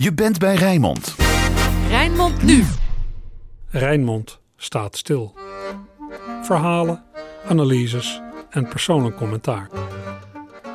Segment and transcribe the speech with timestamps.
[0.00, 1.14] Je bent bij Rijnmond.
[1.88, 2.64] Rijnmond nu.
[3.68, 5.34] Rijnmond staat stil.
[6.42, 7.04] Verhalen,
[7.48, 9.68] analyses en persoonlijk commentaar.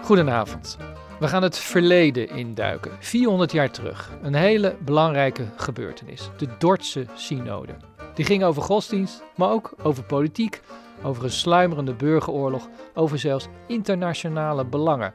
[0.03, 0.77] Goedenavond.
[1.19, 4.11] We gaan het verleden induiken, 400 jaar terug.
[4.21, 7.75] Een hele belangrijke gebeurtenis, de Dordtse Synode.
[8.15, 10.61] Die ging over godsdienst, maar ook over politiek,
[11.03, 15.13] over een sluimerende burgeroorlog, over zelfs internationale belangen.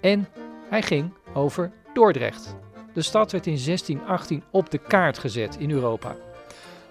[0.00, 0.28] En
[0.68, 2.56] hij ging over Dordrecht.
[2.92, 6.16] De stad werd in 1618 op de kaart gezet in Europa.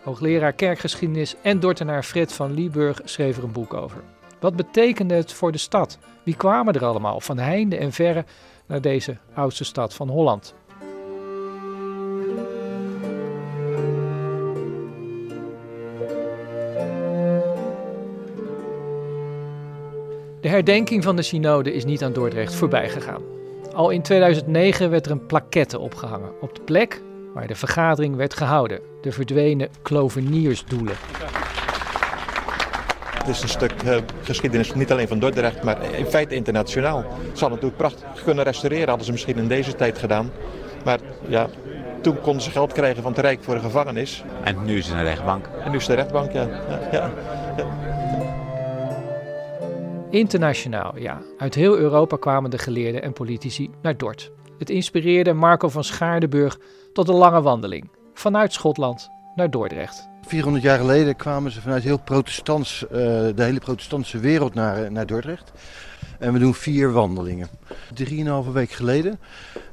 [0.04, 4.02] Hoogleraar kerkgeschiedenis en Dortenaar Fred van Lieburg schreef er een boek over.
[4.40, 5.98] Wat betekende het voor de stad?
[6.24, 8.26] Wie kwamen er allemaal van heinde en verre
[8.66, 10.54] naar deze oudste stad van Holland?
[20.42, 23.39] De herdenking van de synode is niet aan Dordrecht voorbij gegaan.
[23.74, 27.02] Al in 2009 werd er een plaquette opgehangen op de plek
[27.34, 30.96] waar de vergadering werd gehouden, de verdwenen kloveniersdoelen.
[33.18, 37.00] Het is een stuk uh, geschiedenis niet alleen van Dordrecht, maar in feite internationaal.
[37.02, 40.32] Ze hadden natuurlijk prachtig kunnen restaureren, hadden ze misschien in deze tijd gedaan.
[40.86, 41.48] Maar ja,
[42.02, 44.24] toen konden ze geld krijgen van het Rijk voor een gevangenis.
[44.44, 45.46] En nu is het een rechtbank.
[45.64, 46.48] En nu is het een rechtbank, ja.
[46.92, 47.12] ja,
[47.58, 47.70] ja.
[50.10, 51.22] Internationaal, ja.
[51.38, 54.32] Uit heel Europa kwamen de geleerden en politici naar Dort.
[54.58, 56.60] Het inspireerde Marco van Schaardenburg
[56.94, 57.90] tot een lange wandeling.
[58.14, 59.10] Vanuit Schotland
[59.40, 60.10] naar Dordrecht.
[60.28, 65.06] 400 jaar geleden kwamen ze vanuit heel protestants, uh, de hele protestantse wereld naar, naar
[65.06, 65.52] Dordrecht.
[66.20, 67.48] En we doen vier wandelingen.
[67.94, 69.20] Drieënhalve week geleden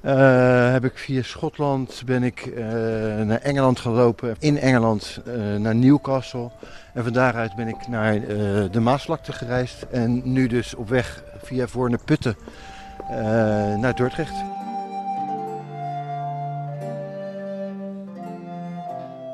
[0.02, 2.52] uh, heb ik via Schotland ben ik,
[3.24, 4.36] naar Engeland gelopen.
[4.38, 5.20] In Engeland
[5.58, 6.50] naar Newcastle.
[6.94, 8.20] En van daaruit ben ik naar
[8.70, 9.86] de Maasvlakte gereisd.
[9.90, 12.36] En nu dus op weg via Voorne Putten
[13.80, 14.34] naar Dordrecht.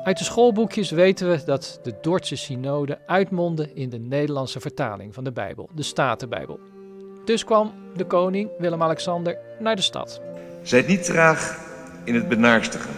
[0.03, 5.23] Uit de schoolboekjes weten we dat de Dordtse synode uitmondde in de Nederlandse vertaling van
[5.23, 6.59] de Bijbel, de Statenbijbel.
[7.25, 10.21] Dus kwam de koning Willem-Alexander naar de stad.
[10.61, 11.59] Zijt niet traag
[12.03, 12.89] in het benaarstigen.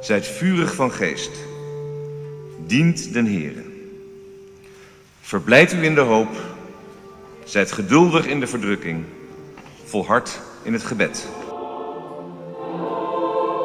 [0.00, 1.30] Zijt vurig van geest.
[2.66, 3.62] Dient den Heere.
[5.20, 6.30] Verblijft u in de hoop.
[7.44, 9.04] Zijt geduldig in de verdrukking.
[9.84, 11.28] Volhard in het gebed.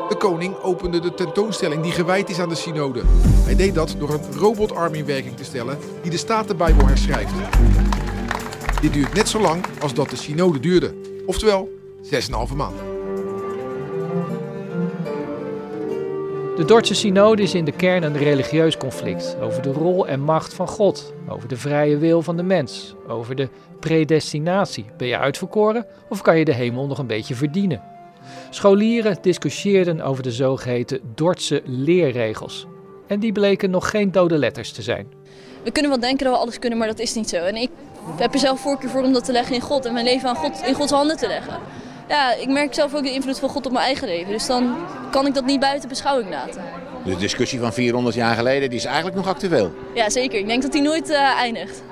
[0.09, 3.01] De koning opende de tentoonstelling die gewijd is aan de synode.
[3.45, 7.33] Hij deed dat door een robotarm in werking te stellen die de Statenbijbel herschrijft.
[8.81, 10.93] Dit duurt net zo lang als dat de synode duurde.
[11.25, 11.69] Oftewel,
[12.03, 12.75] 6,5 maand.
[16.55, 20.53] De Dordtse synode is in de kern een religieus conflict over de rol en macht
[20.53, 23.49] van God, over de vrije wil van de mens, over de
[23.79, 24.85] predestinatie.
[24.97, 27.98] Ben je uitverkoren of kan je de hemel nog een beetje verdienen?
[28.49, 32.65] Scholieren discussieerden over de zogeheten Dordtse leerregels.
[33.07, 35.07] En die bleken nog geen dode letters te zijn.
[35.63, 37.35] We kunnen wel denken dat we alles kunnen, maar dat is niet zo.
[37.35, 37.69] En ik
[38.17, 40.35] heb er zelf voorkeur voor om dat te leggen in God en mijn leven aan
[40.35, 41.59] God, in Gods handen te leggen.
[42.09, 44.31] Ja, ik merk zelf ook de invloed van God op mijn eigen leven.
[44.31, 44.75] Dus dan
[45.11, 46.63] kan ik dat niet buiten beschouwing laten.
[47.05, 49.73] De discussie van 400 jaar geleden die is eigenlijk nog actueel.
[49.93, 50.39] Ja, zeker.
[50.39, 51.83] Ik denk dat die nooit uh, eindigt.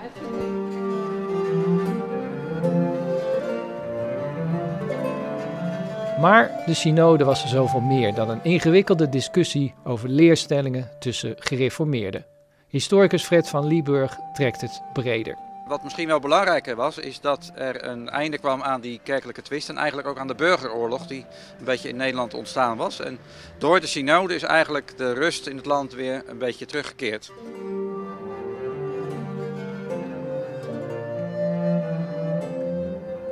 [6.20, 12.26] Maar de synode was er zoveel meer dan een ingewikkelde discussie over leerstellingen tussen gereformeerden.
[12.68, 15.38] Historicus Fred van Lieburg trekt het breder.
[15.68, 19.70] Wat misschien wel belangrijker was, is dat er een einde kwam aan die kerkelijke twist
[19.70, 21.26] en eigenlijk ook aan de burgeroorlog die
[21.60, 23.00] een beetje in Nederland ontstaan was.
[23.00, 23.20] En
[23.58, 27.32] door de synode is eigenlijk de rust in het land weer een beetje teruggekeerd.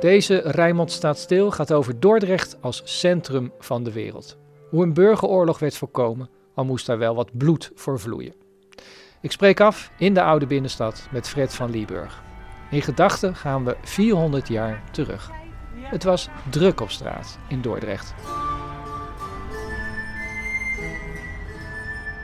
[0.06, 4.38] Deze Rijnmond staat stil gaat over Dordrecht als centrum van de wereld.
[4.70, 8.34] Hoe een burgeroorlog werd voorkomen, al moest daar wel wat bloed voor vloeien.
[9.20, 12.22] Ik spreek af in de oude binnenstad met Fred van Lieburg.
[12.70, 15.30] In gedachten gaan we 400 jaar terug.
[15.74, 18.14] Het was druk op straat in Dordrecht.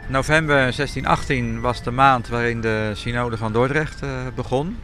[0.09, 4.79] November 1618 was de maand waarin de synode van Dordrecht uh, begon.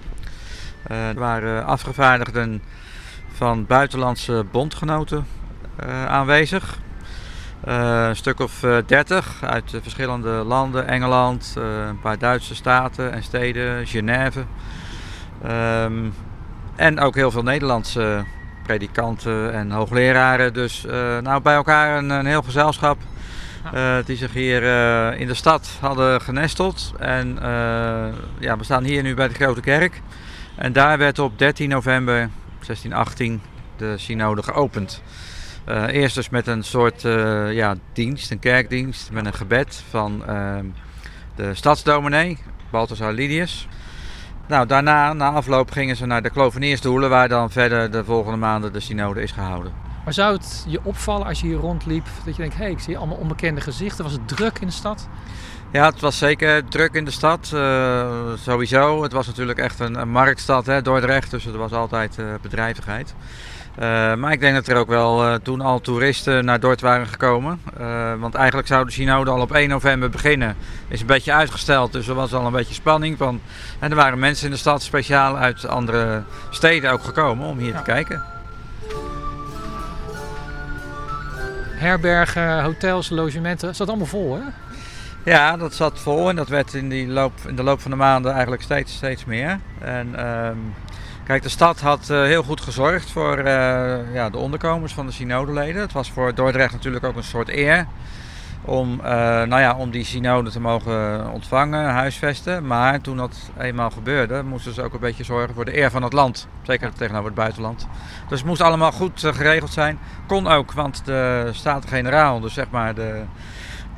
[0.90, 2.62] Uh, er waren afgevaardigden
[3.38, 5.26] van buitenlandse bondgenoten
[5.85, 6.79] uh, aanwezig.
[7.69, 11.55] Uh, een stuk of dertig uit verschillende landen, Engeland,
[11.88, 14.44] een paar Duitse staten en steden, Genève.
[15.46, 16.14] Um,
[16.76, 18.25] en ook heel veel Nederlandse
[18.62, 20.55] predikanten en hoogleraren.
[20.55, 20.87] Dus
[21.23, 22.99] nou, bij elkaar een, een heel gezelschap
[24.05, 24.62] die zich hier
[25.14, 26.93] in de stad hadden genesteld.
[26.99, 27.38] En
[28.38, 30.02] ja, we staan hier nu bij de Grote Kerk.
[30.55, 32.31] En daar werd op 13 november
[32.69, 33.41] 1618
[33.76, 35.03] de synode geopend.
[35.69, 40.23] Uh, eerst dus met een soort uh, ja, dienst, een kerkdienst, met een gebed van
[40.29, 40.59] uh,
[41.35, 42.38] de stadsdominee,
[42.70, 43.69] Balthasar Lydius.
[44.49, 48.73] Nou, daarna, na afloop, gingen ze naar de Kloveniersdoelen, waar dan verder de volgende maanden
[48.73, 49.73] de synode is gehouden.
[50.05, 52.79] Maar zou het je opvallen als je hier rondliep, dat je denkt, hé, hey, ik
[52.79, 54.05] zie allemaal onbekende gezichten.
[54.05, 55.09] Was het druk in de stad?
[55.73, 58.06] Ja, het was zeker druk in de stad, uh,
[58.43, 59.03] sowieso.
[59.03, 63.15] Het was natuurlijk echt een, een marktstad, hè, Dordrecht, dus er was altijd uh, bedrijvigheid.
[63.79, 67.61] Uh, maar ik denk dat er ook wel toen al toeristen naar Dort waren gekomen.
[68.19, 70.56] want eigenlijk zou de synode al op 1 november beginnen.
[70.88, 73.41] Is een beetje uitgesteld, dus er was al een beetje spanning van.
[73.79, 77.73] En er waren mensen in de stad speciaal uit andere steden ook gekomen om hier
[77.73, 77.79] ja.
[77.79, 78.23] te kijken.
[81.79, 83.75] herbergen, hotels, logementen.
[83.75, 84.41] Zat allemaal vol, hè?
[85.25, 87.97] Ja, dat zat vol en dat werd in, die loop, in de loop van de
[87.97, 89.59] maanden eigenlijk steeds, steeds meer.
[89.79, 90.75] En um,
[91.25, 93.44] kijk, de stad had uh, heel goed gezorgd voor uh,
[94.15, 95.81] ja, de onderkomens van de synodeleden.
[95.81, 97.87] Het was voor Dordrecht natuurlijk ook een soort eer
[98.65, 99.06] om, uh,
[99.43, 102.67] nou ja, om die synode te mogen ontvangen, huisvesten.
[102.67, 106.03] Maar toen dat eenmaal gebeurde, moesten ze ook een beetje zorgen voor de eer van
[106.03, 106.49] het land.
[106.62, 107.87] Zeker tegenover het buitenland.
[108.29, 109.99] Dus het moest allemaal goed geregeld zijn.
[110.26, 113.23] Kon ook, want de Staten-Generaal, dus zeg maar de,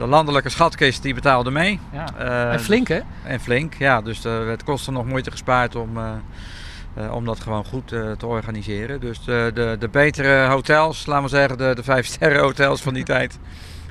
[0.00, 1.80] de landelijke schatkist, die betaalde mee.
[1.92, 2.08] Ja.
[2.18, 3.00] Uh, en flink hè?
[3.24, 4.00] En flink, ja.
[4.00, 5.96] Dus er werd kosten nog moeite gespaard om...
[5.96, 6.12] Uh,
[7.10, 9.00] om dat gewoon goed te organiseren.
[9.00, 12.94] Dus de, de, de, betere hotels, laten we zeggen, de, de vijf sterren hotels van
[12.94, 13.38] die tijd,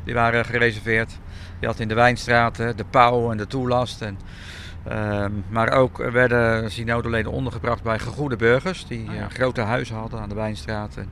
[0.04, 1.18] die waren gereserveerd.
[1.60, 4.02] Je had in de Wijnstraat de Pauw en de Toelast.
[4.02, 4.20] En,
[4.88, 9.28] uh, maar ook werden synodeleden ondergebracht bij gegoede burgers die oh ja.
[9.30, 10.96] grote huizen hadden aan de Wijnstraat.
[10.96, 11.10] En,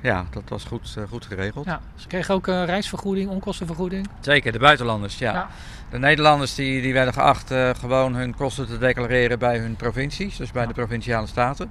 [0.00, 1.66] ja, dat was goed, uh, goed geregeld.
[1.66, 4.08] Ja, ze kregen ook uh, reisvergoeding, onkostenvergoeding?
[4.20, 5.32] Zeker, de buitenlanders, ja.
[5.32, 5.48] ja.
[5.90, 10.36] De Nederlanders die, die werden geacht uh, gewoon hun kosten te declareren bij hun provincies,
[10.36, 10.68] dus bij ja.
[10.68, 11.70] de provinciale staten.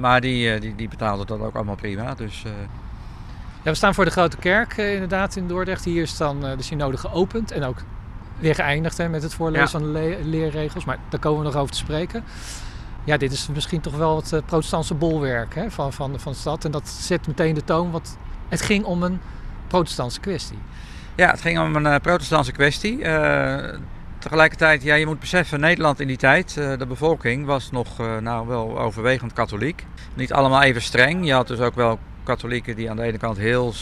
[0.00, 2.14] maar die, die, die betaalden dat ook allemaal prima.
[2.14, 2.42] Dus,
[3.62, 5.84] ja, we staan voor de Grote Kerk inderdaad in Dordrecht.
[5.84, 7.78] Hier is dan de synode geopend en ook
[8.38, 10.84] weer geëindigd hè, met het voorlezen van de le leerregels.
[10.84, 12.24] Maar daar komen we nog over te spreken
[13.04, 16.38] ja, dit is misschien toch wel het uh, protestantse bolwerk hè, van, van, van de
[16.38, 16.64] stad.
[16.64, 18.16] En dat zet meteen de toon, want
[18.48, 19.20] het ging om een
[19.66, 20.58] protestantse kwestie.
[21.14, 22.98] Ja, het ging om een uh, protestantse kwestie.
[22.98, 23.58] Uh,
[24.18, 28.78] tegelijkertijd, ja, je moet beseffen, Nederland in die tijd, de bevolking was nog nou, wel
[28.78, 29.86] overwegend katholiek.
[30.14, 31.26] Niet allemaal even streng.
[31.26, 33.72] Je had dus ook wel katholieken die aan de ene kant heel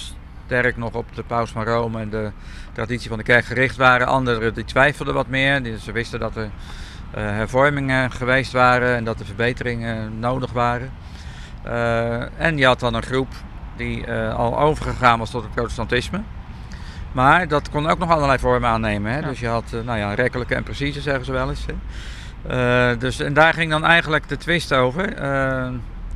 [0.47, 2.31] sterk nog op de paus van Rome en de
[2.73, 4.07] traditie van de kerk gericht waren.
[4.07, 5.77] Anderen die twijfelden wat meer.
[5.79, 6.51] Ze wisten dat er
[7.21, 10.91] hervormingen geweest waren en dat er verbeteringen nodig waren.
[11.67, 13.29] Uh, en je had dan een groep
[13.77, 16.21] die uh, al overgegaan was tot het protestantisme.
[17.13, 19.13] Maar dat kon ook nog allerlei vormen aannemen.
[19.13, 19.19] Hè?
[19.19, 19.29] Ja.
[19.29, 21.67] Dus je had nou ja, rekkelijke en precieze, zeggen ze wel eens.
[21.67, 22.97] Hè?
[22.97, 25.15] dus, en daar ging dan eigenlijk de twist over.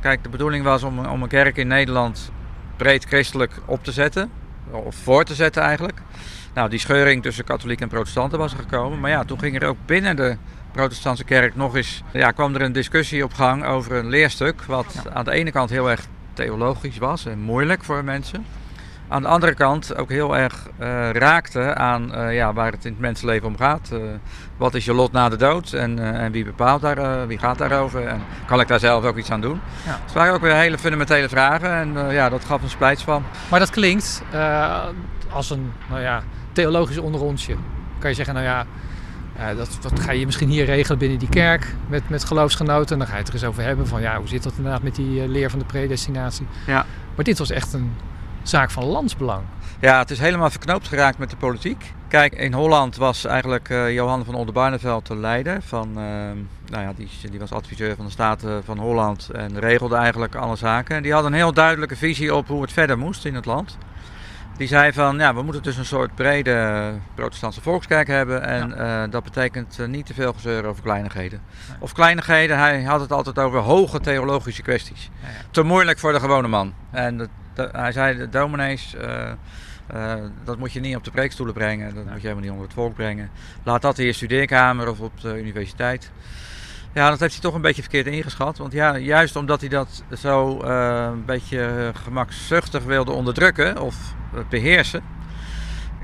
[0.01, 2.31] kijk, de bedoeling was om, om een kerk in Nederland
[2.75, 4.31] breed christelijk op te zetten.
[4.71, 6.01] Of voor te zetten eigenlijk.
[6.53, 8.99] Nou, die scheuring tussen katholiek en protestanten was er gekomen.
[8.99, 10.37] Maar ja, toen ging er ook binnen de
[10.71, 14.61] protestantse kerk nog eens, ja, kwam er een discussie op gang over een leerstuk.
[14.61, 18.45] Wat aan de ene kant heel erg theologisch was en moeilijk voor mensen.
[19.09, 22.91] Aan de andere kant ook heel erg uh, raakte aan uh, ja, waar het in
[22.91, 23.89] het mensenleven om gaat.
[23.93, 23.99] Uh,
[24.57, 28.07] wat is je lot na de dood en, en wie bepaalt daar, wie gaat daarover
[28.07, 29.61] en kan ik daar zelf ook iets aan doen?
[29.85, 29.91] Ja.
[29.91, 33.23] Dus het waren ook weer hele fundamentele vragen en ja, dat gaf een splijts van.
[33.49, 34.23] Maar dat klinkt
[35.31, 37.55] als een nou ja, theologisch onderrondje.
[37.99, 38.65] Kan je zeggen, nou ja,
[39.39, 42.91] uh, dat, dat, ga je misschien hier regelen binnen die kerk met, met geloofsgenoten.
[42.91, 44.83] En dan ga je het er eens over hebben van ja, hoe zit dat inderdaad
[44.83, 46.47] met die uh, leer van de predestinatie.
[46.65, 46.85] Ja.
[47.15, 47.93] Maar dit was echt een
[48.43, 49.43] zaak van landsbelang.
[49.79, 51.93] Ja, het is helemaal verknoopt geraakt met de politiek.
[52.07, 57.09] Kijk, in Holland was eigenlijk uh, Johan van Oldenbarneveld de leider van, nou ja, die,
[57.29, 60.95] die was adviseur van de Staten van Holland en regelde eigenlijk alle zaken.
[60.95, 63.77] En die had een heel duidelijke visie op hoe het verder moest in het land.
[64.57, 68.43] Die zei van, ja, we moeten dus een soort brede protestantse volkskerk hebben.
[68.43, 69.03] En ja.
[69.03, 71.41] uh, dat betekent uh, niet te veel gezeuren over kleinigheden.
[71.67, 71.77] Nee.
[71.79, 75.09] Of kleinigheden, hij had het altijd over hoge theologische kwesties.
[75.21, 75.33] Ja, ja.
[75.51, 76.73] Te moeilijk voor de gewone man.
[76.91, 81.53] En de, de, hij zei, de dominees, uh, dat moet je niet op de preekstoelen
[81.53, 81.95] brengen.
[81.95, 83.29] Dat moet je helemaal niet onder het volk brengen.
[83.63, 86.11] Laat dat in je studeerkamer of op de universiteit.
[86.97, 88.57] Ja, dat heeft hij toch een beetje verkeerd ingeschat.
[88.57, 93.81] Want ja, juist omdat hij dat zo een beetje gemakzuchtig wilde onderdrukken...
[93.81, 93.95] of
[94.49, 95.03] beheersen,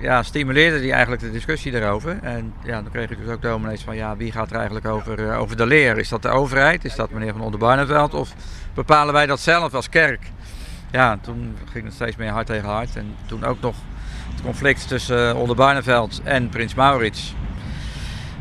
[0.03, 2.19] ja, stimuleerde hij eigenlijk de discussie daarover.
[2.21, 5.19] En ja, dan kreeg ik dus ook dominees van, ja, wie gaat er eigenlijk over,
[5.19, 5.97] uh, over de leer?
[5.97, 6.85] Is dat de overheid?
[6.85, 8.13] Is dat meneer Van Onderbarneveld?
[8.13, 8.33] Of
[8.73, 10.31] bepalen wij dat zelf als kerk?
[10.91, 12.95] Ja, toen ging het steeds meer hard tegen hard.
[12.95, 13.75] En toen ook nog
[14.31, 17.35] het conflict tussen uh, Onderbarneveld en Prins Maurits.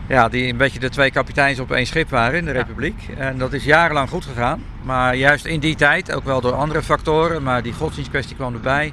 [0.09, 3.09] Ja, die een beetje de twee kapiteins op één schip waren in de Republiek.
[3.19, 4.63] En dat is jarenlang goed gegaan.
[4.83, 8.93] Maar juist in die tijd, ook wel door andere factoren, maar die godsdienstkwestie kwam erbij.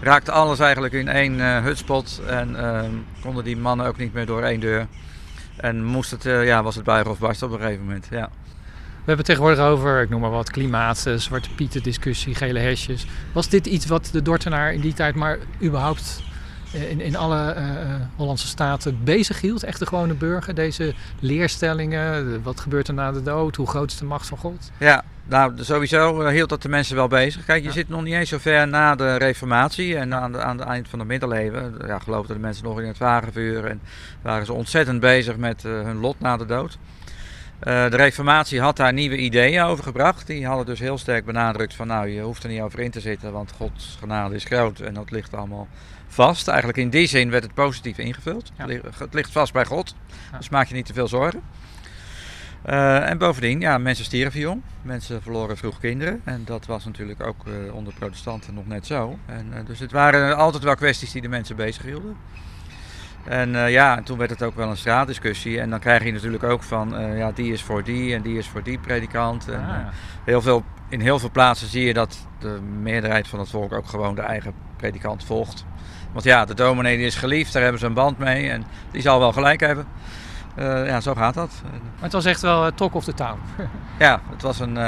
[0.00, 2.80] Raakte alles eigenlijk in één uh, hutspot en uh,
[3.20, 4.86] konden die mannen ook niet meer door één deur.
[5.56, 8.06] En moest het, uh, ja, was het buigen of barsten op een gegeven moment.
[8.10, 8.28] Ja.
[9.08, 13.06] We hebben het tegenwoordig over, ik noem maar wat, klimaat, zwarte pieten discussie, gele hesjes.
[13.32, 16.22] Was dit iets wat de Dortenaar in die tijd maar überhaupt
[16.72, 17.62] in, in alle uh,
[18.16, 19.62] Hollandse staten bezig hield?
[19.62, 23.98] Echt de gewone burger, deze leerstellingen, wat gebeurt er na de dood, hoe groot is
[23.98, 24.70] de macht van God?
[24.78, 27.44] Ja, nou sowieso hield dat de mensen wel bezig.
[27.44, 27.74] Kijk, je ja.
[27.74, 30.88] zit nog niet eens zo ver na de reformatie en aan, de, aan het eind
[30.88, 31.74] van de middeleeuwen.
[31.86, 33.80] Ja, geloofden de mensen nog in het wagenvuur en
[34.22, 36.78] waren ze ontzettend bezig met uh, hun lot na de dood.
[37.58, 40.26] Uh, de reformatie had daar nieuwe ideeën over gebracht.
[40.26, 43.00] Die hadden dus heel sterk benadrukt van nou, je hoeft er niet over in te
[43.00, 45.68] zitten, want Gods genade is groot en dat ligt allemaal
[46.08, 46.48] vast.
[46.48, 48.52] Eigenlijk in die zin werd het positief ingevuld.
[48.56, 48.66] Ja.
[48.98, 49.94] Het ligt vast bij God,
[50.32, 50.38] ja.
[50.38, 51.42] dus maak je niet te veel zorgen.
[52.66, 54.62] Uh, en bovendien, ja, mensen stierven jong.
[54.82, 56.20] Mensen verloren vroeg kinderen.
[56.24, 59.18] En dat was natuurlijk ook uh, onder protestanten nog net zo.
[59.26, 62.16] En, uh, dus het waren altijd wel kwesties die de mensen bezig hielden.
[63.28, 65.60] En uh, ja, toen werd het ook wel een straatdiscussie.
[65.60, 68.38] En dan krijg je natuurlijk ook van, uh, ja, die is voor die en die
[68.38, 69.48] is voor die predikant.
[69.48, 69.76] En, uh,
[70.24, 73.88] heel veel, in heel veel plaatsen zie je dat de meerderheid van het volk ook
[73.88, 75.64] gewoon de eigen predikant volgt.
[76.12, 79.02] Want ja, de dominee die is geliefd, daar hebben ze een band mee en die
[79.02, 79.86] zal wel gelijk hebben.
[80.56, 81.50] ja, zo gaat dat.
[81.62, 83.38] Maar het was echt wel talk of the town.
[83.98, 84.78] ja, het was een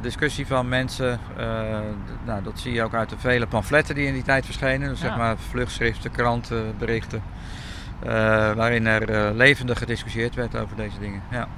[0.00, 1.20] discussie van mensen.
[2.24, 4.88] nou, dat zie je ook uit de vele pamfletten die in die tijd verschenen.
[4.88, 5.06] Dus ja.
[5.06, 7.22] zeg maar vluchtschriften, kranten, berichten.
[8.04, 8.10] Uh,
[8.52, 11.22] waarin er uh, levendig gediscussieerd werd over deze dingen.
[11.30, 11.48] Ja.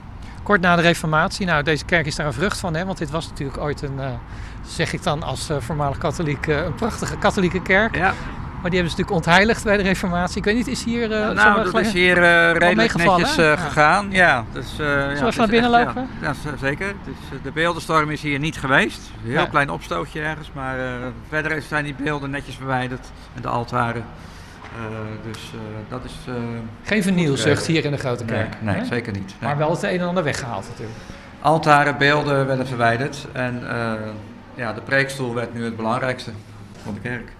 [0.43, 2.85] Kort na de Reformatie, nou deze kerk is daar een vrucht van, hè?
[2.85, 4.07] want dit was natuurlijk ooit een, uh,
[4.67, 7.97] zeg ik dan als voormalig katholiek, een prachtige katholieke kerk.
[7.97, 8.15] Ja.
[8.61, 10.37] Maar die hebben ze natuurlijk ontheiligd bij de Reformatie.
[10.37, 11.11] Ik weet niet, is hier.
[11.11, 14.09] Uh, nou, dat is hier uh, redelijk netjes uh, gegaan.
[14.11, 16.09] Ja, dus, Zullen we even naar binnen echt, lopen?
[16.21, 16.95] Ja, ja zeker.
[17.05, 19.11] Dus, de beeldenstorm is hier niet geweest.
[19.25, 19.47] Een heel ja.
[19.47, 20.51] klein opstootje ergens.
[20.55, 20.77] Maar
[21.29, 23.11] verder zijn die beelden netjes verwijderd.
[23.35, 24.05] En de altaren.
[24.79, 26.15] Uh, dus uh, dat is.
[26.29, 26.35] Uh,
[26.83, 28.55] Geen vernielzucht hier in de Grote Kerk.
[28.61, 29.35] Nee, nee zeker niet.
[29.41, 29.49] Nee.
[29.49, 30.99] Maar wel het een en ander weggehaald natuurlijk.
[31.41, 33.27] Altaren, beelden werden verwijderd.
[33.33, 33.63] En
[34.55, 36.31] ja, de preekstoel werd nu het belangrijkste
[36.83, 37.33] van de kerk.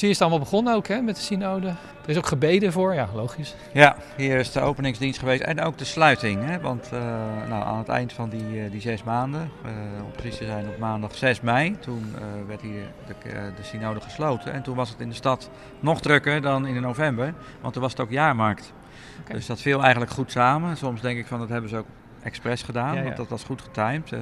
[0.00, 1.66] Dus hier is het allemaal begonnen ook hè, met de synode.
[2.02, 3.54] Er is ook gebeden voor, ja logisch.
[3.72, 6.44] Ja, hier is de openingsdienst geweest en ook de sluiting.
[6.44, 7.00] Hè, want uh,
[7.48, 10.68] nou, aan het eind van die, uh, die zes maanden, uh, om precies te zijn
[10.68, 12.14] op maandag 6 mei, toen
[12.46, 13.14] werd hier de,
[13.56, 14.52] de synode gesloten.
[14.52, 17.92] En toen was het in de stad nog drukker dan in november, want toen was
[17.92, 18.72] het ook jaarmarkt.
[19.20, 19.36] Okay.
[19.36, 20.76] Dus dat viel eigenlijk goed samen.
[20.76, 21.86] Soms denk ik van dat hebben ze ook
[22.22, 23.04] expres gedaan, ja, ja.
[23.04, 24.12] want dat was goed getimed.
[24.12, 24.20] Uh,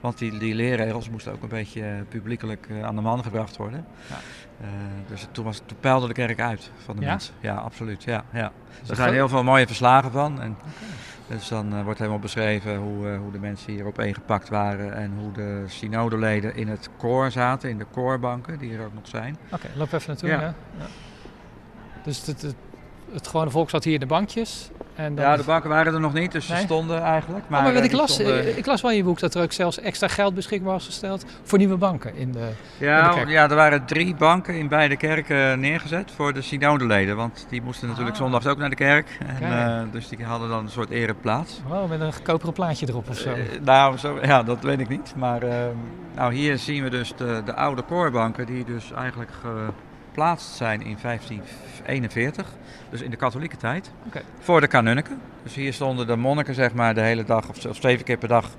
[0.00, 3.56] want die, die leerregels moesten ook een beetje uh, publiekelijk uh, aan de man gebracht
[3.56, 3.86] worden.
[4.08, 4.16] Ja.
[5.08, 7.34] dus toen, was, toen peilde de kerk uit van de mensen.
[7.40, 8.04] Ja, absoluut.
[8.04, 8.52] Ja, ja.
[8.88, 10.40] Er zijn heel veel mooie verslagen van.
[10.40, 11.38] En, okay.
[11.38, 15.64] Dus dan wordt helemaal beschreven hoe, hoe de mensen hier opeengepakt waren en hoe de
[15.66, 19.36] synodeleden in het koor zaten, in de koorbanken, die er ook nog zijn.
[19.44, 20.28] Oké, okay, loop even naartoe.
[20.28, 20.54] Ja.
[22.04, 22.54] Dus het, het,
[23.12, 24.70] het gewone volk zat hier in de bankjes.
[24.96, 25.24] En dan...
[25.24, 26.58] Ja, de banken waren er nog niet, dus nee?
[26.58, 27.48] ze stonden eigenlijk.
[27.48, 28.58] Maar, oh, maar wat ik las, stonden...
[28.58, 31.24] ik las wel in je boek dat er ook zelfs extra geld beschikbaar was gesteld
[31.42, 32.48] voor nieuwe banken in de,
[32.78, 33.28] ja, in de kerk.
[33.28, 37.16] Ja, er waren drie banken in beide kerken neergezet voor de synodeleden.
[37.16, 38.22] Want die moesten natuurlijk ah.
[38.22, 39.18] zondags ook naar de kerk.
[39.40, 41.60] En, uh, dus die hadden dan een soort ereplaats.
[41.70, 43.30] Oh, met een koperen plaatje erop of zo?
[43.30, 45.14] Uh, nou, zo, ja, dat weet ik niet.
[45.16, 45.50] Maar uh,
[46.14, 49.30] nou, hier zien we dus de, de oude koorbanken die dus eigenlijk
[50.16, 52.46] geplaatst zijn in 1541.
[52.90, 53.90] Dus in de katholieke tijd.
[54.06, 54.22] Okay.
[54.38, 55.20] Voor de kanunniken.
[55.42, 58.28] Dus hier stonden de monniken zeg maar de hele dag of, of zeven keer per
[58.28, 58.50] dag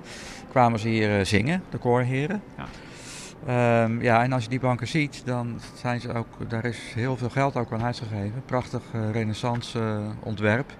[0.50, 2.42] kwamen ze hier uh, zingen, de koorheren.
[2.56, 3.84] Ja.
[3.84, 7.16] Um, ja, en als je die banken ziet, dan zijn ze ook, daar is heel
[7.16, 8.42] veel geld ook aan uitgegeven.
[8.46, 10.72] Prachtig uh, renaissance uh, ontwerp.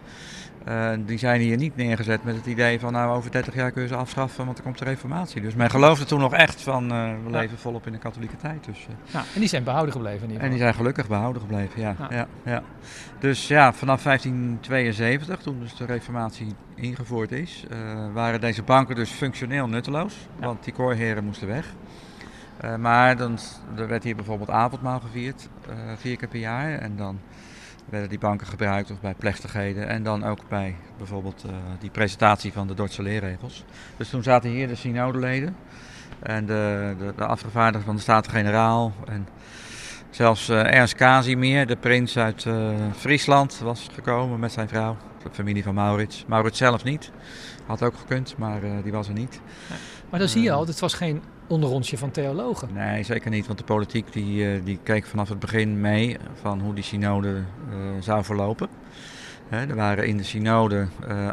[0.68, 3.82] Uh, die zijn hier niet neergezet met het idee van nou over 30 jaar kun
[3.82, 5.40] je ze afschaffen, want er komt de reformatie.
[5.40, 6.88] Dus men geloofde toen nog echt van uh,
[7.24, 7.38] we ja.
[7.38, 8.64] leven volop in de katholieke tijd.
[8.64, 10.50] Dus, uh, ja, en die zijn behouden gebleven in ieder geval.
[10.50, 11.96] En die zijn gelukkig behouden gebleven, ja.
[12.10, 12.26] ja.
[12.44, 12.62] ja,
[13.18, 17.64] Dus ja, vanaf 1572, toen dus de reformatie ingevoerd is,
[18.12, 21.74] waren deze banken dus functioneel nutteloos, want die koorheren moesten weg.
[22.78, 23.38] maar dan,
[23.76, 25.48] er werd hier bijvoorbeeld avondmaal gevierd,
[25.96, 26.78] vier keer per jaar.
[26.78, 27.18] En dan
[27.90, 32.52] werden die banken gebruikt of bij plechtigheden en dan ook bij bijvoorbeeld uh, die presentatie
[32.52, 33.64] van de Dordtse leerregels.
[33.96, 35.56] Dus toen zaten hier de synodeleden
[36.22, 38.92] En de, de, de afgevaardigde van de Staten-Generaal.
[39.06, 39.28] En
[40.10, 44.96] zelfs uh, Ernst Casimir, de prins uit uh, Friesland, was gekomen met zijn vrouw.
[45.22, 46.24] De familie van Maurits.
[46.26, 47.10] Maurits zelf niet.
[47.66, 49.40] Had ook gekund, maar die was er niet.
[50.10, 52.68] Maar dan zie je al, het was geen onderrondje van theologen.
[52.72, 53.46] Nee, zeker niet.
[53.46, 57.42] Want de politiek die, die keek vanaf het begin mee van hoe die synode
[58.00, 58.68] zou verlopen.
[59.50, 60.86] er waren in de synode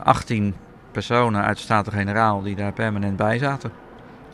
[0.04, 0.56] 18
[0.92, 3.72] personen uit de Staten-Generaal die daar permanent bij zaten.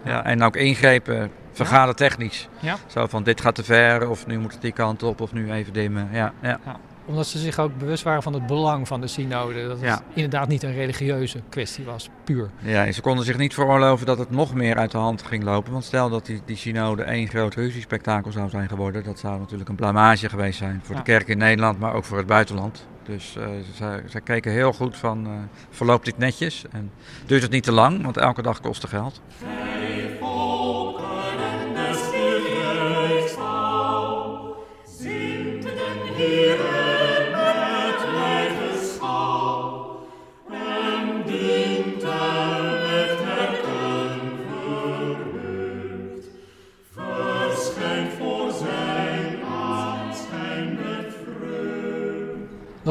[0.04, 2.48] Ja, en ook ingrepen, vergadertechnisch.
[2.60, 2.76] Ja.
[2.88, 5.52] Zo van dit gaat te ver, of nu moet het die kant op, of nu
[5.52, 6.10] even dimmen.
[6.12, 6.60] Ja, ja.
[6.66, 9.68] ja omdat ze zich ook bewust waren van het belang van de synode.
[9.68, 12.50] Dat het inderdaad niet een religieuze kwestie was, puur.
[12.60, 15.44] Ja, en ze konden zich niet veroorloven dat het nog meer uit de hand ging
[15.44, 15.72] lopen.
[15.72, 19.04] Want stel dat die, die synode één groot ruziespektakel zou zijn geworden.
[19.04, 22.18] Dat zou natuurlijk een blamage geweest zijn voor de kerk in Nederland, maar ook voor
[22.18, 22.88] het buitenland.
[23.04, 23.44] Dus uh,
[23.76, 25.34] ze, ze, keken heel goed van, uh,
[25.70, 26.66] verloopt dit netjes?
[26.72, 26.92] En
[27.26, 29.22] duurt het niet te lang, want elke dag kostte geld.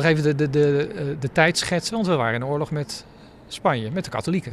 [0.00, 3.04] Nog even de, de, de, eh, de tijd schetsen, want we waren in oorlog met
[3.48, 4.52] Spanje, met de katholieken.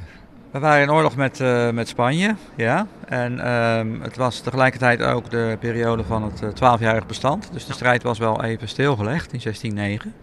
[0.51, 2.87] We waren in oorlog met, uh, met Spanje, ja.
[3.05, 7.49] En uh, het was tegelijkertijd ook de periode van het uh, eh, 12-jarig bestand.
[7.51, 10.13] Dus de strijd was wel even stilgelegd in 1609.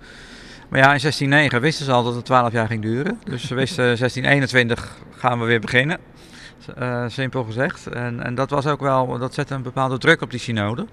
[0.69, 3.21] Maar ja, in 1609 wisten ze al dat het 12 jaar ging duren.
[3.25, 5.99] Dus ze wisten 1621 gaan we weer beginnen.
[6.79, 7.87] Uh, simpel gezegd.
[7.87, 10.87] En, en dat was ook wel, dat zette een bepaalde druk op die synode.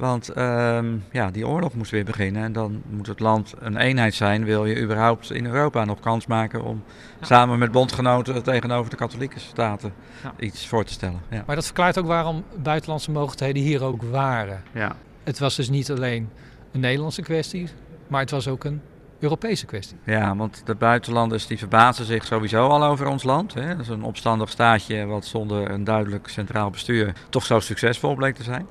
[0.00, 0.78] Want uh,
[1.12, 4.44] ja, die oorlog moest weer beginnen en dan moet het land een eenheid zijn.
[4.44, 6.82] Wil je überhaupt in Europa nog kans maken om
[7.20, 9.92] samen met bondgenoten tegenover de katholieke staten
[10.22, 10.32] ja.
[10.38, 11.20] iets voor te stellen.
[11.30, 11.42] Ja.
[11.46, 14.62] Maar dat verklaart ook waarom buitenlandse mogelijkheden hier ook waren.
[14.72, 14.96] Ja.
[15.24, 16.28] Het was dus niet alleen
[16.72, 17.68] een Nederlandse kwestie,
[18.06, 18.80] maar het was ook een
[19.18, 19.96] Europese kwestie.
[20.04, 23.54] Ja, want de buitenlanders die verbazen zich sowieso al over ons land.
[23.54, 23.68] Hè.
[23.68, 28.34] Dat is een opstandig staatje wat zonder een duidelijk centraal bestuur toch zo succesvol bleek
[28.34, 28.66] te zijn.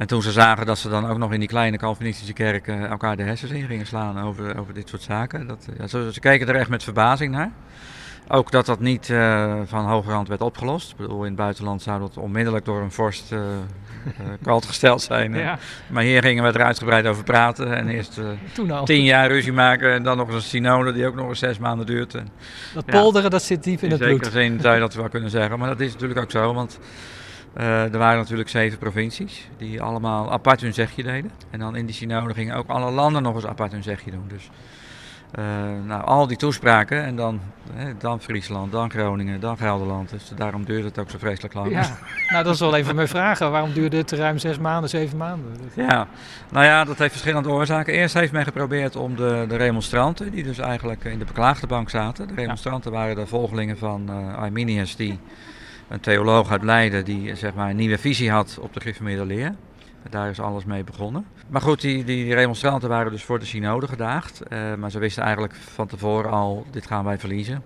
[0.00, 3.16] En toen ze zagen dat ze dan ook nog in die kleine Calvinistische kerken elkaar
[3.16, 5.46] de hersens in gingen slaan over, over dit soort zaken.
[5.46, 7.50] Dat, ja, ze, ze, keken er echt met verbazing naar.
[8.28, 10.90] Ook dat dat niet uh, van hogerhand werd opgelost.
[10.90, 13.40] Ik bedoel, in het buitenland zou dat onmiddellijk door een vorst uh,
[14.46, 15.34] uh, gesteld zijn.
[15.34, 15.58] Ja.
[15.86, 17.76] Maar hier gingen we er uitgebreid over praten.
[17.76, 18.20] En eerst
[18.84, 21.58] tien jaar ruzie maken en dan nog eens een synode die ook nog eens zes
[21.58, 22.14] maanden duurt.
[22.14, 22.28] En,
[22.74, 24.10] dat polderen, dat zit diep in, in het bloed.
[24.12, 25.58] In zekere zin zou je dat wel kunnen zeggen.
[25.58, 26.78] Maar dat is natuurlijk ook zo, want
[27.58, 31.30] uh, er waren natuurlijk zeven provincies die allemaal apart hun zegje deden.
[31.50, 34.24] En dan in die synode gingen ook alle landen nog eens apart hun zegje doen.
[34.28, 34.50] Dus
[35.38, 35.44] uh,
[35.86, 37.40] nou, al die toespraken en dan,
[37.98, 40.10] dan Friesland, dan Groningen, dan Gelderland.
[40.10, 41.70] Dus daarom duurde het ook zo vreselijk lang.
[41.70, 43.38] Ja, nou dat is wel even mijn vraag.
[43.38, 45.52] Waarom duurde het ruim zes maanden, zeven maanden?
[45.74, 46.08] Ja,
[46.50, 47.92] nou ja, dat heeft verschillende oorzaken.
[47.92, 51.90] Eerst heeft men geprobeerd om de, de remonstranten, die dus eigenlijk in de beklaagde bank
[51.90, 52.28] zaten.
[52.28, 55.18] De remonstranten waren de volgelingen van uh, Arminius, die
[55.90, 59.54] een theoloog uit Leiden die zeg maar, een nieuwe visie had op de gereformeerde leer.
[60.10, 61.26] Daar is alles mee begonnen.
[61.48, 64.40] Maar goed, die, die remonstranten waren dus voor de synode gedaagd.
[64.48, 67.62] Uh, maar ze wisten eigenlijk van tevoren al, dit gaan wij verliezen.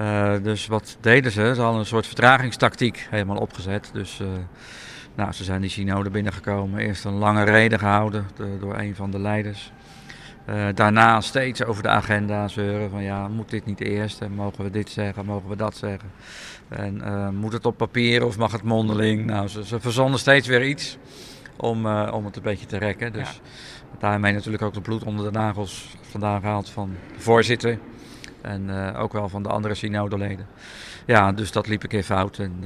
[0.00, 1.52] Uh, dus wat deden ze?
[1.54, 3.90] Ze hadden een soort vertragingstactiek helemaal opgezet.
[3.92, 4.28] Dus uh,
[5.14, 6.80] nou, ze zijn die synode binnengekomen.
[6.80, 8.26] Eerst een lange reden gehouden
[8.60, 9.72] door een van de leiders.
[10.48, 14.64] Uh, daarna steeds over de agenda zeuren van ja, moet dit niet eerst en mogen
[14.64, 16.10] we dit zeggen, mogen we dat zeggen.
[16.68, 19.26] En uh, moet het op papier of mag het mondeling?
[19.26, 20.98] Nou, ze, ze verzonnen steeds weer iets
[21.56, 23.12] om, uh, om het een beetje te rekken.
[23.12, 23.98] Dus ja.
[23.98, 27.78] daarmee natuurlijk ook de bloed onder de nagels vandaan gehaald van de voorzitter
[28.42, 30.46] en ook wel van de andere synodeleden.
[31.06, 32.64] Ja, dus dat liep een keer fout en,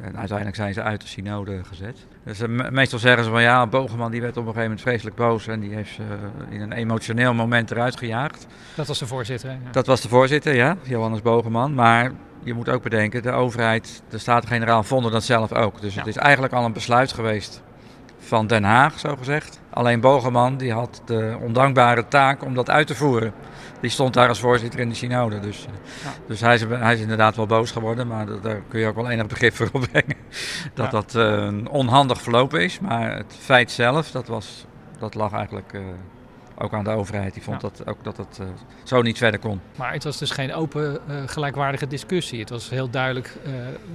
[0.00, 2.06] en uiteindelijk zijn ze uit de synode gezet.
[2.24, 5.16] Dus, uh, meestal zeggen ze van ja, Bogeman die werd op een gegeven moment vreselijk
[5.16, 6.02] boos en die heeft ze
[6.48, 8.46] in een emotioneel moment eruit gejaagd.
[8.74, 9.50] Dat was de voorzitter.
[9.50, 9.70] Ja.
[9.70, 11.74] Dat was de voorzitter, ja, Johannes Bogeman.
[11.74, 15.80] Maar je moet ook bedenken, de overheid, de Staten-Generaal vonden dat zelf ook.
[15.80, 15.98] Dus ja.
[15.98, 17.62] het is eigenlijk al een besluit geweest
[18.18, 19.60] van Den Haag, zo gezegd.
[19.70, 23.32] Alleen Bogeman die had de ondankbare taak om dat uit te voeren.
[23.80, 25.40] Die stond daar als voorzitter in de synode.
[25.40, 25.66] Dus,
[26.02, 26.10] ja.
[26.26, 28.06] dus hij, is, hij is inderdaad wel boos geworden.
[28.06, 30.16] Maar daar kun je ook wel enig begrip voor opbrengen.
[30.74, 30.90] Dat ja.
[30.90, 32.80] dat uh, onhandig verlopen is.
[32.80, 34.66] Maar het feit zelf, dat, was,
[34.98, 35.80] dat lag eigenlijk uh,
[36.58, 37.34] ook aan de overheid.
[37.34, 37.68] Die vond ja.
[37.68, 38.46] dat ook dat het uh,
[38.84, 39.60] zo niet verder kon.
[39.76, 42.40] Maar het was dus geen open, gelijkwaardige discussie.
[42.40, 43.36] Het was heel duidelijk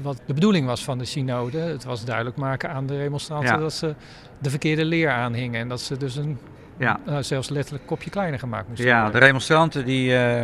[0.01, 1.57] wat de bedoeling was van de synode.
[1.57, 3.95] Het was duidelijk maken aan de remonstranten dat ze
[4.39, 5.61] de verkeerde leer aanhingen.
[5.61, 6.37] En dat ze dus een
[6.81, 6.99] Ja.
[7.07, 9.19] uh, zelfs letterlijk kopje kleiner gemaakt moest ja, worden.
[9.19, 10.41] de remonstranten die, uh,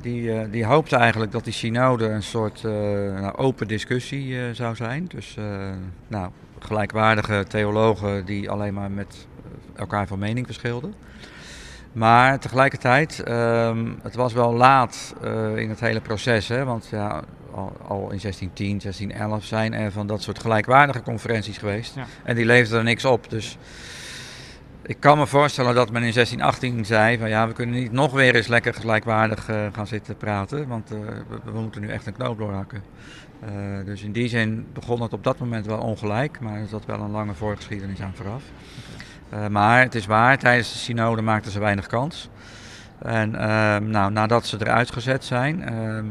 [0.00, 5.06] die, uh, die hoopten eigenlijk dat die synode een soort nou, open discussie zou zijn.
[5.08, 5.36] Dus
[6.08, 9.26] nou, gelijkwaardige theologen die alleen maar met
[9.76, 10.94] elkaar van mening verschilden.
[11.92, 15.14] Maar tegelijkertijd, um, het was wel laat
[15.56, 16.48] in het hele proces.
[16.48, 17.22] Hè, want ja,
[17.54, 21.94] al, al, in 1610, 1611 zijn er van dat soort gelijkwaardige conferenties geweest.
[21.94, 22.06] Ja.
[22.24, 23.30] En die leverden er niks op.
[23.30, 23.58] Dus
[24.90, 28.12] ik kan me voorstellen dat men in 1618 zei van ja, we kunnen niet nog
[28.12, 30.98] weer eens lekker gelijkwaardig uh, gaan zitten praten, want uh,
[31.28, 32.82] we, we, moeten nu echt een knoop doorhakken.
[33.44, 36.86] Uh, dus in die zin begon het op dat moment wel ongelijk, maar er zat
[36.86, 38.42] wel een lange voorgeschiedenis aan vooraf.
[39.50, 42.28] maar het is waar, tijdens de synode maakten ze weinig kans.
[42.98, 46.06] En ehm, nou, nadat ze eruit gezet zijn, ehm,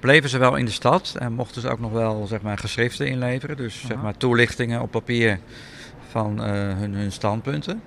[0.00, 3.06] bleven ze wel in de stad en mochten ze ook nog wel zeg maar, geschriften
[3.06, 5.38] inleveren, dus zeg maar, toelichtingen op papier
[6.08, 7.82] van hun, hun standpunten.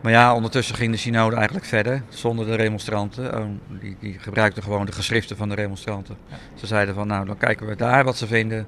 [0.00, 3.38] Maar ja, ondertussen ging de synode eigenlijk verder zonder de remonstranten.
[3.38, 3.46] Oh,
[3.80, 6.16] die, die, gebruikten gewoon de geschriften van de remonstranten.
[6.28, 6.36] Ja.
[6.54, 8.66] Ze zeiden van nou, dan kijken we daar wat ze vinden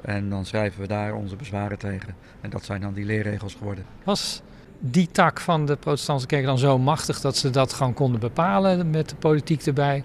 [0.00, 2.14] en dan schrijven we daar onze bezwaren tegen.
[2.40, 3.84] En dat zijn dan die leerregels geworden.
[4.04, 4.42] Was
[4.78, 8.90] die tak van de protestantse kerk dan zo machtig dat ze dat gewoon konden bepalen
[8.90, 10.04] met de politiek erbij?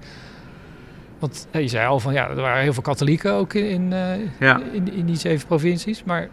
[1.19, 4.61] Want je zei al van ja, er waren heel veel katholieken ook in, in, ja.
[4.71, 6.29] in, in die zeven provincies, maar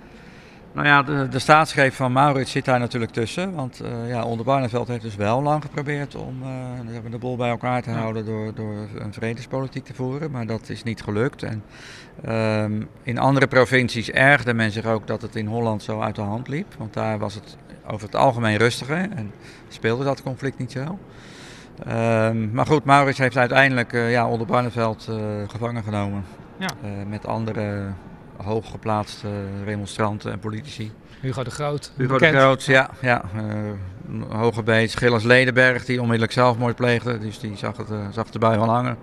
[0.74, 3.54] nou ja, de, de staatsgreep van Maurits zit daar natuurlijk tussen.
[3.54, 7.48] Want uh, ja, Onder Barneveld heeft dus wel lang geprobeerd om uh, de boel bij
[7.48, 10.30] elkaar te houden door, door een vredespolitiek te voeren.
[10.30, 11.42] Maar dat is niet gelukt.
[11.42, 11.62] En
[12.28, 16.22] um, in andere provincies ergde men zich ook dat het in Holland zo uit de
[16.22, 16.74] hand liep.
[16.78, 17.56] Want daar was het
[17.86, 19.32] over het algemeen rustiger en
[19.68, 20.98] speelde dat conflict niet zo.
[21.88, 25.10] Um, maar goed, Maurits heeft uiteindelijk uh, ja, Onder Barneveld
[25.46, 26.24] gevangen genomen.
[26.58, 26.70] Ja.
[27.08, 27.92] met andere
[28.36, 29.28] hooggeplaatste
[29.64, 30.92] remonstranten en politici.
[31.20, 31.92] Hugo de Groot.
[31.96, 32.32] Hugo bekend.
[32.32, 32.90] de Groot, ja.
[33.00, 37.18] ja uh, Hogebeets, Gilles Ledenberg, die onmiddellijk zelfmoord pleegde.
[37.18, 38.96] Dus die zag, het, uh, zag de bui wel hangen.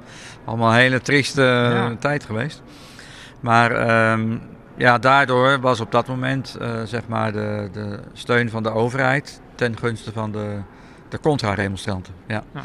[0.46, 1.96] Allemaal een hele trieste ja.
[2.00, 2.62] tijd geweest.
[3.40, 4.42] Maar um,
[4.78, 9.42] ja, daardoor was op dat moment uh, zeg maar de, de steun van de overheid
[9.56, 10.58] ten gunste van de,
[11.10, 12.14] de contra-remonstranten.
[12.28, 12.44] Ja.
[12.54, 12.62] ja.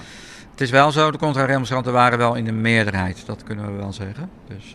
[0.50, 3.92] Het is wel zo, de contra-remonstranten waren wel in de meerderheid, dat kunnen we wel
[3.92, 4.30] zeggen.
[4.48, 4.74] Dus,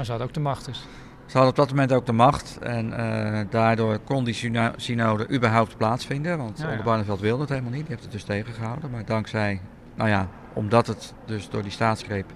[0.00, 0.86] maar ze hadden ook de macht dus.
[1.26, 4.34] Ze hadden op dat moment ook de macht en uh, daardoor kon die
[4.76, 6.38] synode überhaupt plaatsvinden.
[6.38, 6.70] Want ja, ja.
[6.70, 8.90] Onder Barneveld wilde het helemaal niet, die heeft het dus tegengehouden.
[8.90, 9.60] Maar dankzij,
[9.94, 12.32] nou ja, omdat het dus door die staatsgreep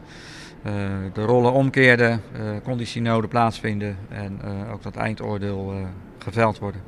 [0.67, 0.73] uh,
[1.13, 4.41] de rollen omkeerde, uh, kon die synode plaatsvinden en
[4.73, 5.75] ook dat eindoordeel
[6.19, 6.81] geveld worden.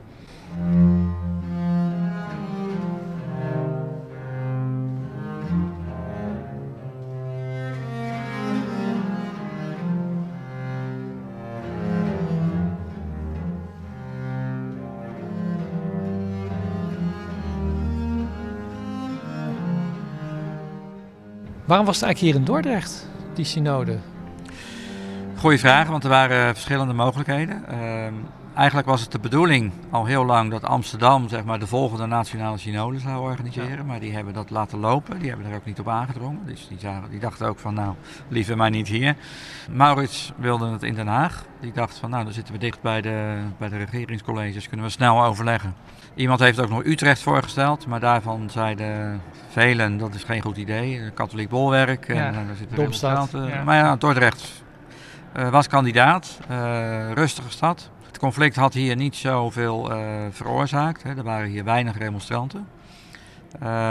[21.67, 23.99] Waarom was het eigenlijk hier in Dordrecht, die synode?
[25.37, 27.65] Goeie vraag, want er waren verschillende mogelijkheden.
[28.57, 32.59] Eigenlijk was het de bedoeling al heel lang dat Amsterdam zeg maar, de volgende nationale
[32.59, 33.77] synode zou organiseren.
[33.77, 33.83] Ja.
[33.83, 36.41] Maar die hebben dat laten lopen, die hebben er ook niet op aangedrongen.
[36.47, 37.95] Dus die, zagen, die dachten ook van nou,
[38.29, 39.17] liever maar niet hier.
[39.71, 41.45] Maurits wilde het in Den Haag.
[41.61, 44.93] Die dacht van nou, dan zitten we dicht bij de, bij de regeringscolleges, kunnen we
[44.93, 45.75] snel overleggen.
[46.15, 51.01] Iemand heeft ook nog Utrecht voorgesteld, maar daarvan zeiden velen dat is geen goed idee.
[51.01, 52.09] Een katholiek bolwerk.
[52.09, 53.31] En, ja, en daar zitten Domstad.
[53.33, 53.65] Ja.
[53.65, 54.65] Maar ja, Dordrecht
[55.37, 56.39] uh, was kandidaat.
[56.51, 57.91] Uh, rustige stad.
[58.17, 59.99] Het conflict had hier niet zoveel uh,
[60.31, 61.03] veroorzaakt.
[61.03, 61.17] Hè.
[61.17, 62.69] Er waren hier weinig remonstranten.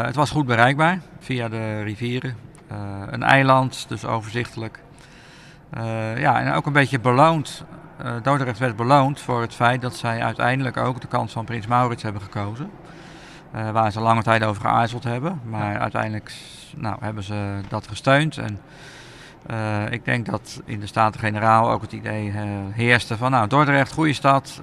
[0.06, 2.36] het was goed bereikbaar via de rivieren.
[3.10, 4.80] een eiland, dus overzichtelijk.
[6.18, 7.66] ja, en ook een beetje beloond
[8.24, 12.04] Dordrecht werd beloond voor het feit dat zij uiteindelijk ook de kant van Prins Maurits
[12.04, 12.72] hebben gekozen.
[13.52, 15.42] Waar ze lange tijd over geaarzeld hebben.
[15.44, 16.34] Maar uiteindelijk
[16.76, 18.38] nou, hebben ze dat gesteund.
[18.38, 18.60] En
[19.52, 22.32] uh, ik denk dat in de Staten-Generaal ook het idee
[22.72, 23.32] heerste van...
[23.32, 24.60] nou, Dordrecht, goede stad,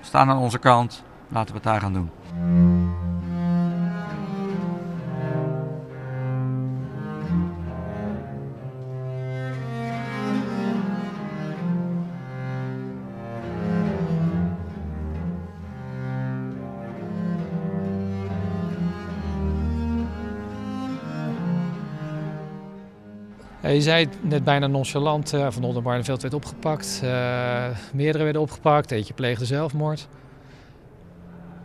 [0.00, 2.10] staan aan onze kant, laten we het daar gaan doen.
[23.72, 27.00] Je zei net bijna nonchalant, uh, Van Oldenbarneveld werd opgepakt.
[27.04, 30.08] Uh, meerdere werden opgepakt, eentje pleegde zelfmoord.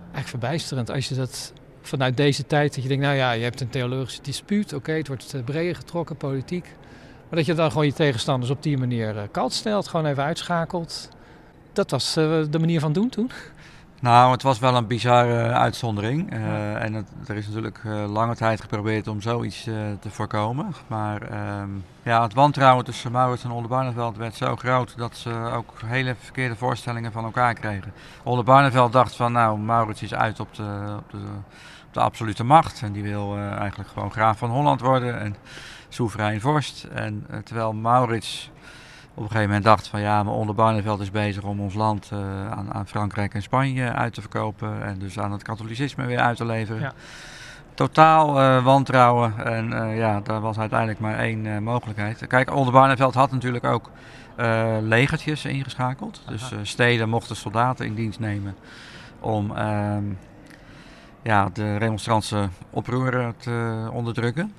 [0.02, 3.62] Eigenlijk verbijsterend als je dat vanuit deze tijd, dat je denkt, nou ja, je hebt
[3.62, 6.76] een theologische dispuut, oké, het wordt breder getrokken, politiek.
[7.30, 11.10] Maar dat je dan gewoon je tegenstanders op die manier kalt stelt, gewoon even uitschakelt.
[11.74, 13.32] Dat was de manier van doen toen?
[14.00, 16.34] Nou, het was wel een bizarre uitzondering.
[16.34, 20.74] Uh, en het, er is natuurlijk uh, lange tijd geprobeerd om zoiets uh, te voorkomen.
[20.88, 21.70] Maar ehm,
[22.04, 26.16] ja, het wantrouwen tussen Maurits en Olle Barneveld werd zo groot dat ze ook hele
[26.20, 27.94] verkeerde voorstellingen van elkaar kregen.
[28.24, 31.18] Olle Barneveld dacht van nou, Maurits is uit op de, op de,
[31.88, 32.82] op de absolute macht.
[32.82, 35.36] En die wil eigenlijk gewoon graaf van Holland worden en
[35.90, 36.84] soeverein vorst.
[36.84, 38.52] En terwijl Maurits
[39.18, 42.10] op een gegeven moment dacht van ja, maar onder Barneveld is bezig om ons land
[42.14, 46.20] uh, aan, aan, Frankrijk en Spanje uit te verkopen en dus aan het katholicisme weer
[46.20, 46.82] uit te leveren.
[46.82, 46.94] Ja.
[47.74, 52.28] Totaal uh, wantrouwen en uh, ja, daar was uiteindelijk maar één mogelijkheid.
[52.28, 53.90] Kijk, onder Barneveld had natuurlijk ook
[54.82, 56.22] legertjes ingeschakeld.
[56.26, 56.32] Aha.
[56.32, 58.56] Dus steden mochten soldaten in dienst nemen
[59.20, 60.04] om ehm,
[61.22, 64.54] ja, de remonstrantse oproer te onderdrukken.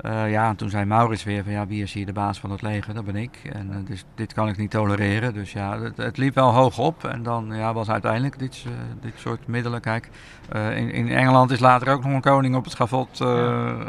[0.00, 2.62] Uh, ja, toen zei Maurits weer van ja, wie is hier de baas van het
[2.62, 2.94] leger?
[2.94, 3.38] Dat ben ik.
[3.52, 5.34] En uh, dus dit kan ik niet tolereren.
[5.34, 7.04] Dus ja, het, het, liep wel hoog op.
[7.04, 9.80] En dan ja, was uiteindelijk dit, uh, dit soort middelen.
[9.80, 10.10] Kijk,
[10.52, 13.24] in, in, Engeland is later ook nog een koning op het schavot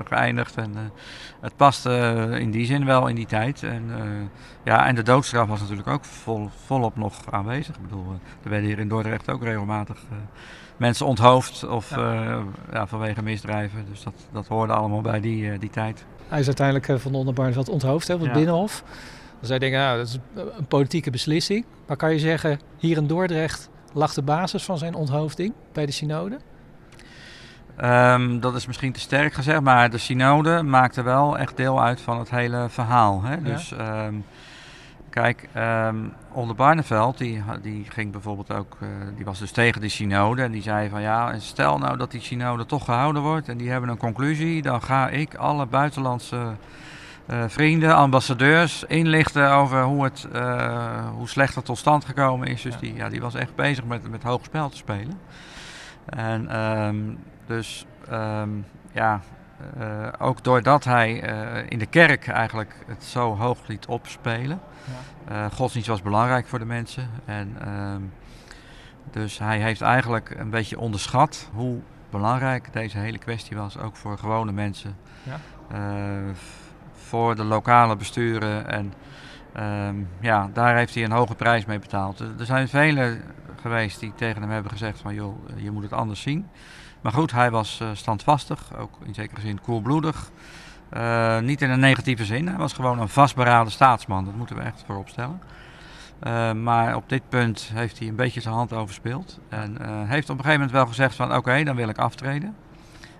[0.05, 0.57] geëindigd.
[0.57, 0.75] En
[1.41, 3.63] het paste in die zin wel in die tijd.
[3.63, 3.91] En,
[4.63, 7.75] ja, en de doodstraf was natuurlijk ook vol, volop nog aanwezig.
[7.75, 9.97] Ik bedoel, er werden hier in Dordrecht ook regelmatig
[10.77, 12.43] mensen onthoofd of ja.
[12.71, 12.87] ja.
[12.87, 13.85] vanwege misdrijven.
[13.89, 16.05] Dus dat, dat hoorde allemaal bij die, die tijd.
[16.27, 18.33] Hij is uiteindelijk van Onder Barneveld onthoofd hè, op het.
[18.33, 18.83] Binnenhof.
[19.39, 20.17] Dus zij denken, nou, dat is
[20.57, 21.65] een politieke beslissing.
[21.87, 25.91] Maar kan je zeggen, hier in Dordrecht lag de basis van zijn onthoofding bij de
[25.91, 26.37] synode?
[27.83, 32.01] Um, dat is misschien te sterk gezegd, maar de synode maakte wel echt deel uit
[32.01, 33.23] van het hele verhaal.
[33.23, 33.41] Hè?
[33.41, 34.25] Dus um,
[35.21, 39.89] Kijk, um, Onder Barneveld, die, die ging bijvoorbeeld ook, uh, die was dus tegen die
[39.89, 40.41] synode.
[40.41, 43.69] En die zei van ja, stel nou dat die synode toch gehouden wordt en die
[43.69, 46.55] hebben een conclusie, dan ga ik alle buitenlandse
[47.29, 52.61] uh, vrienden, ambassadeurs inlichten over hoe, het, uh, hoe slecht het tot stand gekomen is.
[52.61, 52.79] Dus ja.
[52.79, 55.19] Die, ja, die was echt bezig met, met hoog spel te spelen.
[56.05, 59.21] En um, dus um, ja,
[59.77, 64.59] uh, ook doordat hij uh, in de kerk eigenlijk het zo hoog liet opspelen.
[65.27, 65.45] Ja.
[65.45, 67.09] Uh, godsdienst was belangrijk voor de mensen.
[67.25, 67.95] En, uh,
[69.11, 73.77] dus hij heeft eigenlijk een beetje onderschat hoe belangrijk deze hele kwestie was.
[73.77, 74.95] Ook voor gewone mensen.
[75.23, 75.39] Ja.
[76.93, 78.67] voor de lokale besturen.
[78.67, 78.93] En
[79.87, 82.19] um, ja, daar heeft hij een hoge prijs mee betaald.
[82.19, 83.21] Er zijn velen
[83.61, 86.47] geweest die tegen hem hebben gezegd van joh, je moet het anders zien.
[87.01, 90.31] Maar goed, hij was uh, standvastig, ook in zekere zin koelbloedig.
[90.93, 94.61] Uh, niet in een negatieve zin, hij was gewoon een vastberaden staatsman, dat moeten we
[94.61, 95.41] echt voorop stellen.
[96.27, 99.39] Uh, maar op dit punt heeft hij een beetje zijn hand overspeeld.
[99.49, 102.55] En heeft op een gegeven moment wel gezegd van oké, dan wil ik aftreden.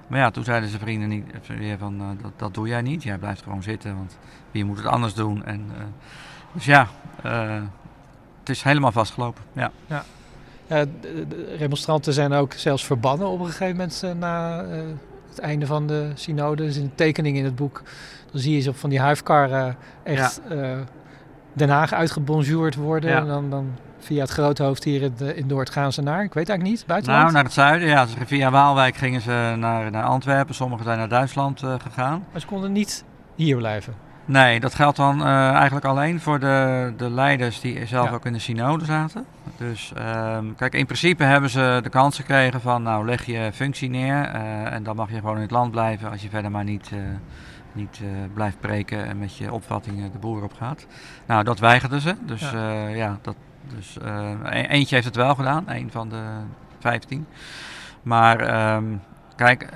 [0.08, 3.04] Maar ja, toen zeiden zijn vrienden niet, weer van dat, dat doe jij niet.
[3.04, 4.18] Jij blijft gewoon zitten, want
[4.52, 5.46] wie moet het anders doen.
[5.46, 5.72] En,
[6.52, 6.88] dus ja,
[8.40, 9.44] het is helemaal vastgelopen.
[9.54, 9.72] Ja.
[9.88, 10.04] ja.
[10.68, 14.82] De remonstranten zijn ook zelfs verbannen op een gegeven moment uh, na uh,
[15.30, 16.66] het einde van de synode.
[16.66, 17.82] Dus in de tekening in het boek,
[18.32, 20.84] dan zie je ze op van die huifkarren echt ja.
[21.54, 23.10] Den Haag uitgebonjourd worden.
[23.10, 23.18] Ja.
[23.18, 26.50] En dan, dan via het Groothoofd hier in, in Noord gaan ze naar, ik weet
[26.50, 27.22] eigenlijk niet, buitenland?
[27.22, 28.08] Nou, naar het zuiden, ja.
[28.26, 32.26] Via Waalwijk gingen ze naar, naar Antwerpen, sommigen zijn naar Duitsland gegaan.
[32.32, 33.04] Maar ze konden niet
[33.36, 33.94] hier blijven?
[34.28, 38.14] Nee, dat geldt dan uh, eigenlijk alleen voor de, de leiders die zelf ja.
[38.14, 39.26] ook in de synode zaten.
[39.58, 43.90] Dus um, kijk, in principe hebben ze de kans gekregen van, nou leg je functie
[43.90, 46.64] neer uh, en dan mag je gewoon in het land blijven als je verder maar
[46.64, 47.00] niet, uh,
[47.72, 48.02] niet
[48.34, 50.86] blijft preken en met je opvattingen de boer op gaat.
[51.26, 52.16] Nou, dat weigerden ze.
[52.26, 53.36] Dus ja, ja dat,
[53.76, 53.98] dus,
[54.44, 56.24] e eentje heeft het wel gedaan, een van de
[56.80, 57.28] vijftien.
[58.02, 59.02] Maar um,
[59.36, 59.70] kijk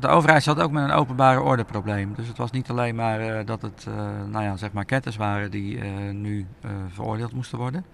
[0.00, 2.14] de overheid zat ook met een openbare ordeprobleem.
[2.14, 3.94] Dus het was niet alleen maar uh, dat het uh,
[4.30, 6.46] nou ja, zeg maar ketters waren die uh, nu
[6.88, 7.84] veroordeeld moesten worden.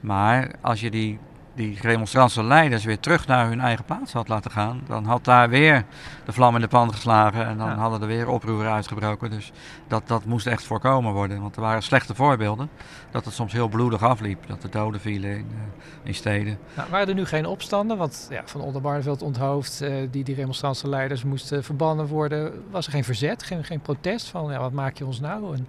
[0.00, 1.18] Maar als je die
[1.54, 5.48] die remonstrantse leiders weer terug naar hun eigen plaats had laten gaan, dan had daar
[5.48, 5.84] weer
[6.24, 7.74] de vlam in de pan geslagen en dan ja.
[7.74, 9.30] hadden er weer oproeren uitgebroken.
[9.30, 9.52] Dus
[9.88, 12.68] dat, dat moest echt voorkomen worden, want er waren slechte voorbeelden
[13.10, 15.58] dat het soms heel bloedig afliep, dat er doden vielen in, uh,
[16.02, 16.58] in steden.
[16.74, 17.96] Nou, waren er nu geen opstanden?
[17.96, 22.64] Want ja, van Oldenbarneveld onthoofd, uh, die, die remonstrantse leiders moesten verbannen worden.
[22.70, 25.56] Was er geen verzet, geen, geen protest van ja, wat maak je ons nou?
[25.56, 25.68] En,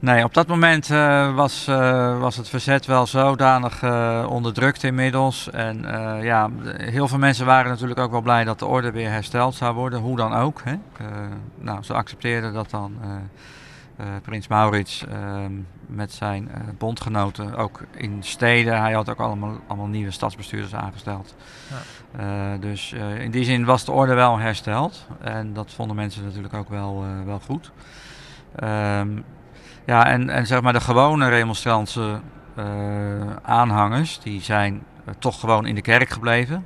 [0.00, 5.50] Nee, op dat moment uh, was, uh, was het verzet wel zodanig uh, onderdrukt inmiddels.
[5.50, 5.82] En
[6.22, 9.74] ja, heel veel mensen waren natuurlijk ook wel blij dat de orde weer hersteld zou
[9.74, 10.60] worden, hoe dan ook.
[10.64, 10.74] Hè.
[11.58, 12.96] nou, ze accepteerden dat dan
[14.22, 15.52] prins Maurits ehm,
[15.86, 21.34] met zijn bondgenoten ook in steden, hij had ook allemaal, allemaal nieuwe stadsbestuurders aangesteld.
[22.16, 22.56] Ja.
[22.56, 26.68] dus in die zin was de orde wel hersteld en dat vonden mensen natuurlijk ook
[26.68, 27.72] wel, wel goed.
[28.62, 29.24] Um,
[29.88, 32.20] ja, en, en zeg maar de gewone remonstrantse
[32.58, 32.64] uh,
[33.42, 34.82] aanhangers, die zijn
[35.18, 36.64] toch gewoon in de kerk gebleven.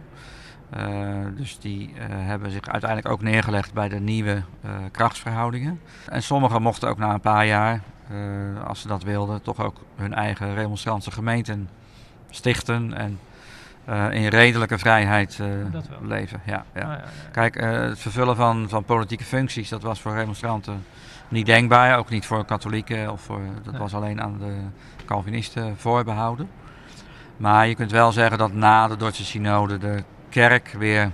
[1.37, 4.43] dus die hebben zich uiteindelijk ook neergelegd bij de nieuwe
[4.91, 5.81] krachtsverhoudingen.
[6.09, 7.83] En sommigen mochten ook na een paar jaar,
[8.67, 11.69] als ze dat wilden, toch ook hun eigen remonstrantse gemeenten
[12.31, 13.19] stichten en
[14.13, 15.39] in redelijke vrijheid
[16.03, 16.41] leven.
[16.47, 16.81] Ja, ja.
[16.81, 20.85] Ah, Kijk, het vervullen van, van politieke functies, dat was voor remonstranten
[21.33, 21.99] niet denkbaar.
[21.99, 24.57] Ook niet voor katholieken, of voor, dat was alleen aan de
[25.05, 26.51] Calvinisten voorbehouden.
[27.37, 31.11] Maar je kunt wel zeggen dat na de Duitse synode de kerk weer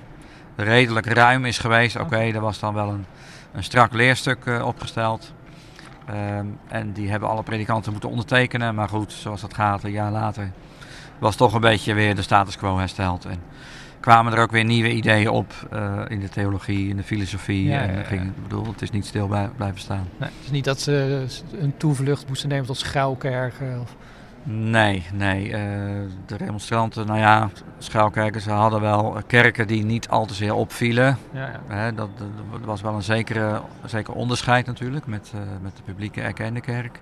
[0.57, 1.98] redelijk ruim is geweest.
[1.98, 3.04] Oké, er was dan wel een,
[3.52, 5.33] een strak leerstuk uh, opgesteld.
[6.11, 8.74] Um, en die hebben alle predikanten moeten ondertekenen.
[8.74, 10.52] Maar goed, zoals dat gaat, een jaar later
[11.18, 13.24] was toch een beetje weer de status quo hersteld.
[13.24, 13.42] En
[14.00, 17.68] kwamen er ook weer nieuwe ideeën op uh, in de theologie, in de filosofie.
[17.68, 20.08] Ja, en ging, ik bedoel, het is niet stil bij, blijven staan.
[20.18, 21.26] Nee, het is niet dat ze
[21.61, 23.80] een toevlucht moesten nemen tot schuilkerken?
[23.80, 23.96] Of...
[24.50, 25.44] Nee, nee.
[25.44, 25.52] Uh,
[26.26, 31.18] de remonstranten, nou ja, schuilkerken, ze hadden wel kerken die niet al te zeer opvielen.
[31.32, 31.74] Ja, ja.
[31.74, 36.20] Hè, dat, dat, was wel een zekere, zeker onderscheid natuurlijk met, uh, met de publieke
[36.20, 37.00] erkende kerk.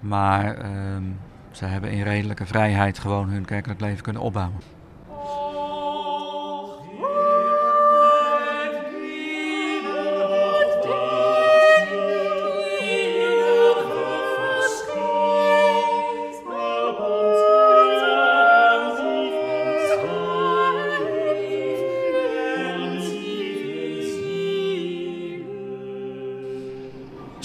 [0.00, 1.02] Maar ehm,
[1.50, 4.60] ze hebben in redelijke vrijheid gewoon hun kerkelijk leven kunnen opbouwen.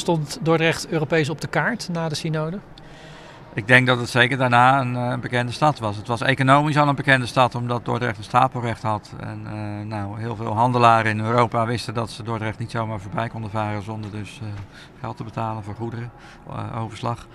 [0.01, 2.59] Stond Dordrecht Europees op de kaart na de synode?
[3.53, 5.97] Ik denk dat het zeker daarna een, een, bekende stad was.
[5.97, 9.13] Het was economisch al een bekende stad omdat Dordrecht een stapelrecht had.
[9.19, 13.29] En uh, nou, heel veel handelaren in Europa wisten dat ze Dordrecht niet zomaar voorbij
[13.29, 14.49] konden varen zonder dus uh,
[14.99, 16.11] geld te betalen voor goederen,
[16.75, 17.27] overslag.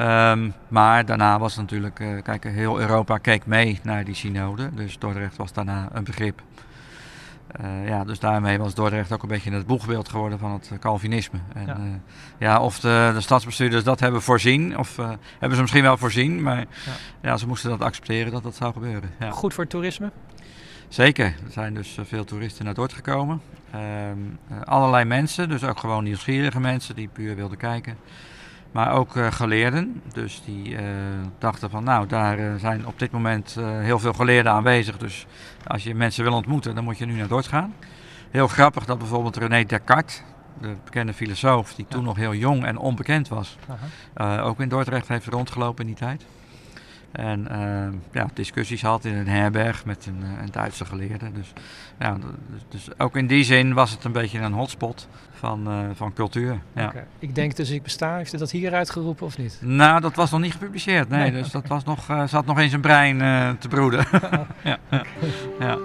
[0.00, 4.70] Um, maar daarna was natuurlijk, kijk, heel Europa keek mee naar die synode.
[4.74, 6.42] Dus Dordrecht was daarna een begrip.
[7.60, 11.38] Uh, ja, dus daarmee was Dordrecht ook een beetje het boegbeeld geworden van het Calvinisme.
[11.54, 11.76] En, ja.
[11.76, 11.84] Uh,
[12.38, 16.42] ja of de, de, stadsbestuurders dat hebben voorzien, of uh, hebben ze misschien wel voorzien,
[16.42, 16.66] maar ja.
[17.22, 17.36] ja.
[17.36, 19.10] ze moesten dat accepteren dat dat zou gebeuren.
[19.18, 19.30] Ja.
[19.30, 20.10] Goed voor het toerisme?
[20.88, 23.40] Zeker, er zijn dus veel toeristen naar Dordrecht gekomen.
[23.70, 24.18] Ehm,
[24.64, 27.96] allerlei mensen, dus ook gewoon nieuwsgierige mensen die puur wilden kijken.
[28.72, 30.02] Maar ook uh, geleerden.
[30.12, 30.80] Dus die uh,
[31.38, 34.98] dachten van nou, daar uh, zijn op dit moment heel veel geleerden aanwezig.
[34.98, 35.26] Dus
[35.66, 37.74] als je mensen wil ontmoeten, dan moet je nu naar Dordrecht gaan.
[38.30, 40.22] Heel grappig dat bijvoorbeeld René Descartes,
[40.60, 41.94] de bekende filosoof, die ja.
[41.94, 43.56] toen nog heel jong en onbekend was,
[44.40, 46.26] ook in Dordrecht heeft rondgelopen in die tijd.
[47.12, 47.48] En
[48.12, 51.32] ja, discussies had in een herberg met een, een Duitse geleerde.
[51.32, 51.52] Dus,
[51.98, 52.16] ja,
[52.50, 55.08] dus, dus, ook in die zin was het een beetje een hotspot
[55.40, 56.58] van, uh, van cultuur.
[56.74, 56.86] Ja.
[56.86, 57.04] Okay.
[57.18, 58.16] Ik denk dus ik besta.
[58.16, 59.58] Heeft dat hier uitgeroepen of niet?
[59.60, 61.08] Nou, dat was nog niet gepubliceerd.
[61.08, 61.42] Nee, nee.
[61.42, 64.06] dus dat was nog, uh, zat nog in zijn brein uh, te broeden.
[64.62, 64.78] ja,
[65.58, 65.76] ja,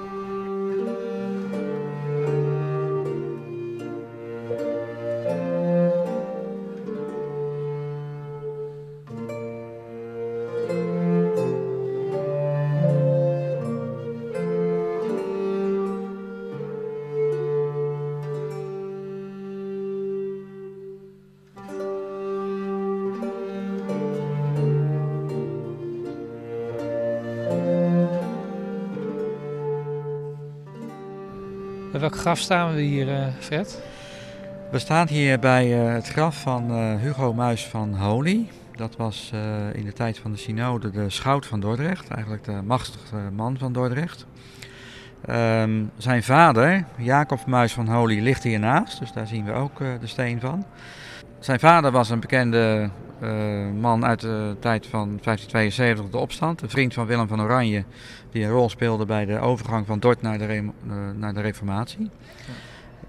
[32.25, 33.81] graf staan we hier, uh, Fred?
[34.71, 38.47] We staan hier bij uh, het graf van uh, Hugo Muis van Holy.
[38.75, 39.31] Dat was
[39.73, 43.73] in de tijd van de synode de schout van Dordrecht, eigenlijk de machtigste man van
[43.73, 44.25] Dordrecht.
[45.29, 50.07] Um, zijn vader, Jacob Muis van Holy, ligt hiernaast, dus daar zien we ook de
[50.07, 50.65] steen van.
[51.39, 52.89] Zijn vader was een bekende
[53.79, 57.83] man uit de tijd van 1572, de opstand, een vriend van Willem van Oranje,
[58.31, 60.71] die een rol speelde bij de overgang van Dort naar de, re uh,
[61.15, 62.09] naar de Reformatie.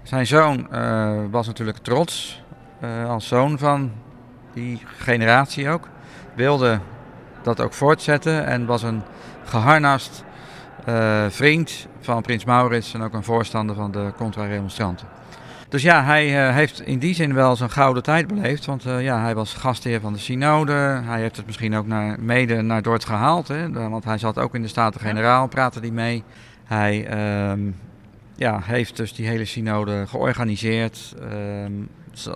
[0.03, 2.43] Zijn zoon uh, was natuurlijk trots,
[3.07, 3.91] als zoon van
[4.53, 5.87] die generatie ook.
[6.35, 6.79] Wilde
[7.41, 9.01] dat ook voortzetten en was een
[9.43, 10.23] geharnast
[11.29, 15.16] vriend van Prins Maurits en ook een voorstander van de contra-remonstranten.
[15.69, 18.65] Dus ja, hij uh, heeft in die zin wel zijn gouden tijd beleefd.
[18.65, 21.01] Want uh, ja, hij was gastheer van de synode.
[21.03, 23.47] Hij heeft het misschien ook naar, mede naar Dort gehaald.
[23.47, 26.23] Hè, want hij zat ook in de Staten-Generaal, praatte die mee.
[26.63, 27.17] Hij
[27.55, 27.71] uh,
[28.35, 31.15] ja, heeft dus die hele synode georganiseerd.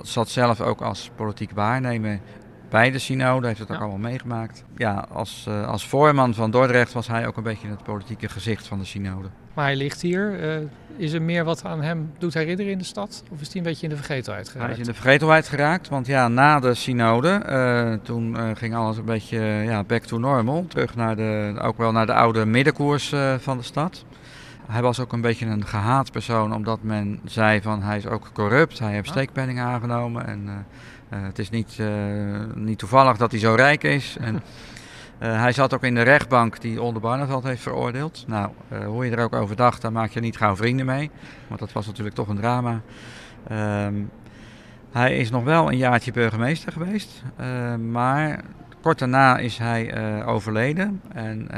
[0.02, 2.20] Zat zelf ook als politiek waarnemer
[2.72, 4.64] bij de synode, heeft het ook allemaal meegemaakt.
[4.78, 8.80] Ja, als, als voorman van Dordrecht was hij ook een beetje het politieke gezicht van
[8.80, 9.28] de synode.
[9.54, 10.40] Maar hij ligt hier.
[10.96, 13.24] is er meer wat aan hem doet herinneren in de stad?
[13.32, 14.72] Of is hij een beetje in de vergetelheid geraakt?
[14.72, 19.06] Hij is in de vergetelheid geraakt, want ja, na de synode, toen ging alles een
[19.06, 20.66] beetje ja, back to normal.
[20.68, 24.06] Terug naar de, ook wel naar de oude middenkoers van de stad.
[24.68, 28.30] Hij was ook een beetje een gehaat persoon, omdat men zei van hij is ook
[28.34, 30.66] corrupt, hij heeft steekpenningen aangenomen en
[31.16, 31.88] het is niet, uh,
[32.54, 34.18] niet toevallig dat hij zo rijk is.
[34.22, 34.42] En,
[35.24, 38.24] hij zat ook in de rechtbank die Onder Barneveld heeft veroordeeld.
[38.28, 38.52] Nou,
[38.86, 41.12] hoe je er ook over dacht, daar maak je niet gauw vrienden mee,
[41.48, 42.82] want dat was natuurlijk toch een drama.
[43.52, 44.10] Um,
[44.92, 47.24] hij is nog wel een jaartje burgemeester geweest,
[47.90, 48.44] maar
[48.82, 51.50] kort daarna is hij overleden en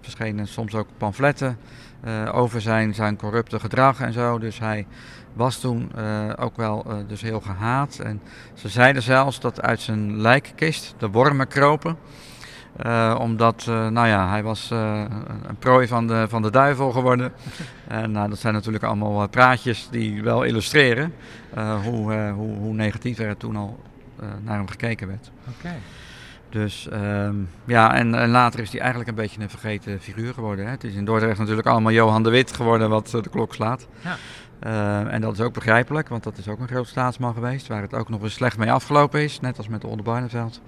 [0.00, 1.58] verschenen soms ook pamfletten
[2.04, 4.38] uh, over zijn, zijn corrupte gedrag en zo.
[4.38, 4.86] Dus hij
[5.32, 7.98] was toen uh, ook wel uh, dus heel gehaat.
[7.98, 8.20] En
[8.54, 11.96] ze zeiden zelfs dat uit zijn lijkkist de wormen kropen.
[13.18, 17.32] omdat, nou ja, hij was een prooi van de, van de duivel geworden.
[17.88, 21.14] en nou, dat zijn natuurlijk allemaal praatjes die wel illustreren
[21.82, 23.78] hoe, hoe, hoe negatief er toen al
[24.42, 25.30] naar hem gekeken werd.
[25.58, 25.78] Okay.
[26.50, 30.64] Dus um, ja, en, en, later is hij eigenlijk een beetje een vergeten figuur geworden.
[30.64, 30.70] Hè.
[30.70, 33.86] Het is in Dordrecht natuurlijk allemaal Johan de Wit geworden wat de klok slaat.
[34.00, 34.16] Ja.
[34.66, 37.82] Uh, en dat is ook begrijpelijk, want dat is ook een groot staatsman geweest, waar
[37.82, 40.60] het ook nog eens slecht mee afgelopen is, net als met de Onderbarneveld.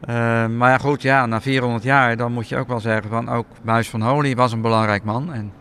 [0.00, 0.14] Uh,
[0.46, 3.46] maar ja, goed, ja, na 400 jaar, dan moet je ook wel zeggen van ook
[3.62, 5.32] Muis van Holy was een belangrijk man.
[5.32, 5.52] En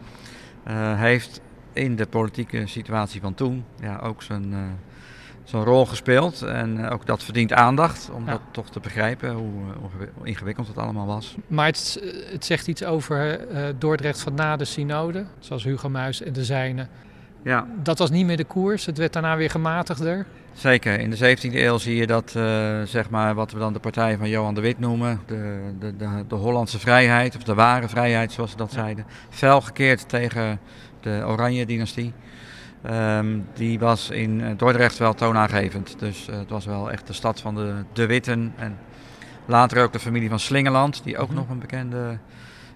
[0.67, 1.41] uh, heeft
[1.73, 4.53] in de politieke situatie van toen ja, ook zijn
[5.45, 6.41] zo'n rol gespeeld.
[6.41, 10.77] En eh, ook dat verdient aandacht om dat toch te begrijpen hoe, hoe, ingewikkeld het
[10.77, 11.35] allemaal was.
[11.47, 16.21] Maar het, het zegt iets over uh, Dordrecht van na de synode, zoals Hugo Muis
[16.21, 16.87] en de zijne.
[17.43, 17.67] Ja.
[17.83, 20.25] Dat was niet meer de koers, het werd daarna weer gematigder.
[20.53, 23.79] Zeker, in de 17e eeuw zie je dat, uh, zeg maar, wat we dan de
[23.79, 27.87] partij van Johan de Wit noemen, de, de, de, de Hollandse vrijheid, of de ware
[27.87, 28.79] vrijheid zoals ze dat ja.
[28.79, 30.59] zeiden, fel gekeerd tegen
[31.01, 32.13] de Oranje dynastie.
[32.91, 35.99] Um, die was in eh, Dordrecht wel toonaangevend.
[35.99, 38.53] Dus uh, het was wel echt de stad van de, de Witten.
[38.55, 38.77] En
[39.45, 41.35] later ook de familie van Slingeland, die ook mm -hmm.
[41.35, 42.17] nog een bekende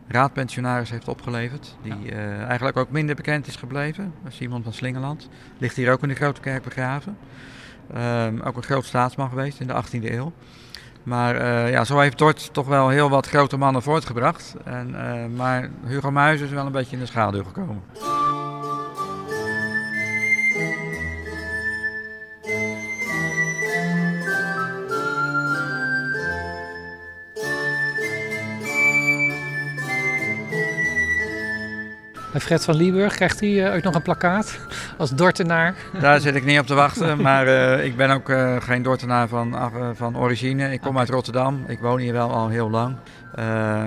[0.07, 1.77] raadpensionaris heeft opgeleverd.
[1.81, 2.11] Die ja.
[2.11, 4.13] uh, eigenlijk ook minder bekend is gebleven.
[4.27, 5.29] Simon van Slingeland.
[5.57, 7.17] Ligt hier ook in de Grote Kerk begraven.
[7.97, 10.31] Um, ook een groot staatsman geweest in de 18e eeuw.
[11.03, 14.55] Maar uh, ja, zo heeft Dort toch wel heel wat grote mannen voortgebracht.
[14.65, 14.95] En,
[15.35, 17.83] maar Hugo Muis is wel een beetje in de schaduw gekomen.
[32.33, 34.59] En Fred van Lieburg, krijgt hij uh, ook nog een plakkaat
[34.97, 35.75] als Dortenaar?
[35.99, 39.27] Daar zit ik niet op te wachten, maar uh, ik ben ook uh, geen Dortenaar
[39.27, 40.71] van, van origine.
[40.71, 42.95] Ik kom uit Rotterdam, ik woon hier wel al heel lang.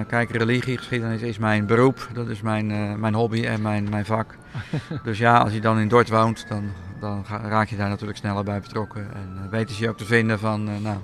[0.07, 4.35] kijk, religiegeschiedenis is mijn beroep, dat is mijn, mijn hobby en mijn, mijn vak.
[5.05, 8.45] dus ja, als je dan in Dort woont, dan, dan raak je daar natuurlijk sneller
[8.45, 9.07] bij betrokken.
[9.15, 10.97] En weten ze je ook te vinden van, nou,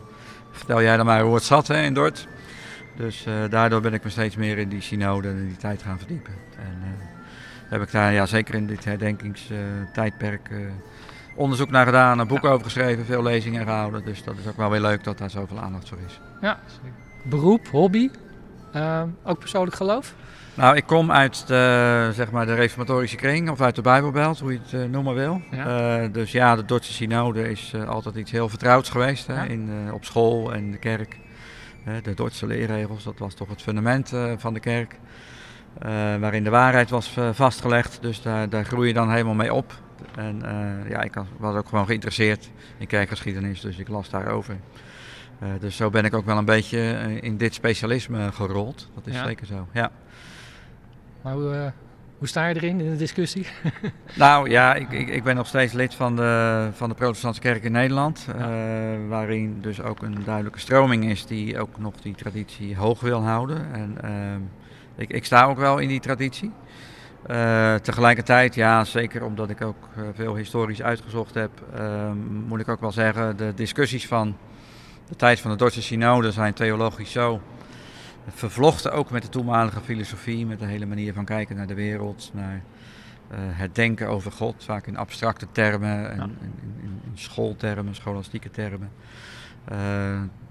[0.50, 2.28] vertel jij dan maar hoe het zat hè, in Dort.
[2.96, 6.32] Dus daardoor ben ik me steeds meer in die synode en die tijd gaan verdiepen.
[6.56, 7.17] En,
[7.68, 10.58] heb ik daar ja, zeker in dit herdenkingstijdperk uh,
[11.36, 12.48] onderzoek naar gedaan, een boek ja.
[12.48, 14.04] over geschreven, veel lezingen gehouden.
[14.04, 16.20] Dus dat is ook wel weer leuk dat daar zoveel aandacht voor is.
[16.40, 16.58] Ja,
[17.24, 18.10] beroep, hobby,
[18.76, 20.14] uh, ook persoonlijk geloof?
[20.54, 24.52] Nou, ik kom uit de, zeg maar de reformatorische kring of uit de Bijbelbelt, hoe
[24.52, 25.42] je het uh, noemen wil.
[25.50, 26.00] Ja.
[26.02, 29.42] Uh, dus ja, de Dordtse synode is altijd iets heel vertrouwds geweest hè, ja.
[29.42, 31.16] in, op school en de kerk.
[32.02, 34.96] de Dordtse leerregels, dat was toch het fundament van de kerk.
[35.86, 37.98] Uh, waarin de waarheid was uh, vastgelegd.
[38.00, 39.72] Dus daar, daar groei je dan helemaal mee op.
[40.16, 44.56] En uh, ja, ik was ook gewoon geïnteresseerd in kerkgeschiedenis, dus ik las daarover.
[45.60, 46.78] dus zo ben ik ook wel een beetje
[47.20, 48.88] in dit specialisme gerold.
[48.94, 49.24] Dat is ja.
[49.24, 49.90] zeker zo, ja.
[51.22, 51.72] Maar hoe,
[52.18, 53.46] hoe sta je erin in de discussie?
[54.14, 57.64] nou ja, ik, ik, ik, ben nog steeds lid van de, van de Protestantse Kerk
[57.64, 58.26] in Nederland.
[58.38, 58.96] Ja.
[59.08, 63.72] waarin dus ook een duidelijke stroming is die ook nog die traditie hoog wil houden.
[63.72, 64.40] En, ehm,
[64.98, 66.52] ik, ik sta ook wel in die traditie.
[67.30, 72.12] Uh, tegelijkertijd, ja, zeker omdat ik ook uh, veel historisch uitgezocht heb, uh,
[72.46, 74.36] moet ik ook wel zeggen, de discussies van
[75.08, 77.40] de tijd van de Duitse synode zijn theologisch zo
[78.28, 82.30] vervlochten, ook met de toenmalige filosofie, met de hele manier van kijken naar de wereld,
[82.34, 82.62] naar
[83.34, 86.22] het denken over God, vaak in abstracte termen en ja.
[86.22, 88.90] in, in, in, schooltermen, scholastieke termen.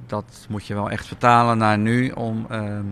[0.06, 2.86] dat moet je wel echt vertalen naar nu om ehm,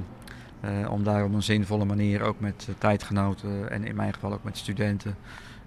[0.66, 4.34] uh, om daar op een zinvolle manier ook met uh, tijdgenoten en in mijn geval
[4.34, 5.16] ook met studenten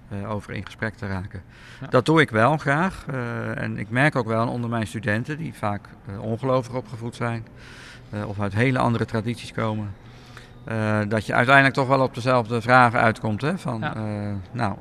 [0.09, 1.43] eh, over in gesprek te raken.
[1.81, 1.87] Ja.
[1.87, 3.05] Dat doe ik wel graag.
[3.09, 5.89] eh, en ik merk ook wel onder mijn studenten, die vaak
[6.21, 7.47] ongelovig opgevoed zijn,
[8.27, 9.95] of uit hele andere tradities komen,
[11.09, 13.41] dat je uiteindelijk toch wel op dezelfde vragen uitkomt.
[13.41, 13.59] Hè?
[13.59, 13.95] Van, ja.
[14.53, 14.77] nou,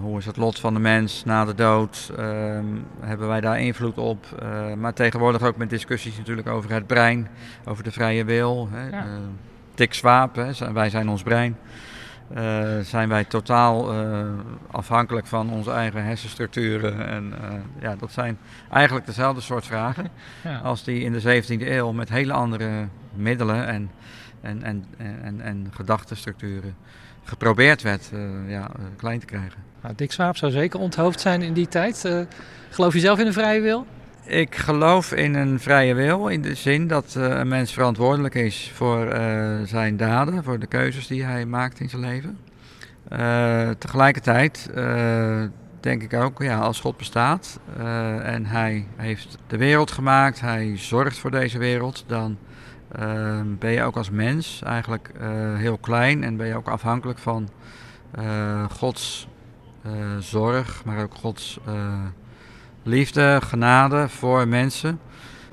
[0.00, 2.12] hoe is het lot van de mens na de dood?
[2.16, 2.64] Ehm,
[3.00, 4.26] hebben wij daar invloed op?
[4.76, 7.28] maar tegenwoordig ook met discussies natuurlijk over het brein,
[7.64, 8.68] over de vrije wil.
[8.72, 8.88] Hè?
[8.88, 9.06] Ja.
[9.74, 10.72] Dick Swaap, hè?
[10.72, 11.56] wij zijn ons brein.
[12.36, 14.20] Uh, zijn wij totaal uh,
[14.70, 17.08] afhankelijk van onze eigen hersenstructuren.
[17.08, 18.38] En uh, ja, dat zijn
[18.70, 20.08] eigenlijk dezelfde soort vragen
[20.42, 20.58] Ja.
[20.58, 23.90] als die in de 17e eeuw met hele andere middelen en,
[24.40, 24.84] en, en,
[25.22, 26.74] en, en gedachtenstructuren
[27.28, 28.10] geprobeerd werd
[28.46, 29.62] ja, klein te krijgen.
[29.82, 32.08] Nou, Dick Swaap zou zeker onthoofd zijn in die tijd.
[32.70, 33.86] geloof je zelf in een vrije wil?
[34.24, 39.08] Ik geloof in een vrije wil in de zin dat een mens verantwoordelijk is voor
[39.64, 42.38] zijn daden, voor de keuzes die hij maakt in zijn leven.
[43.12, 44.70] Uh, tegelijkertijd
[45.80, 47.60] denk ik ook, ja, als God bestaat
[48.22, 52.38] en hij heeft de wereld gemaakt, hij zorgt voor deze wereld, dan
[53.58, 55.12] ben je ook als mens eigenlijk
[55.56, 57.48] heel klein en ben je ook afhankelijk van
[58.70, 59.28] Gods
[60.18, 61.60] zorg, maar ook Gods
[62.82, 65.00] liefde, genade voor mensen.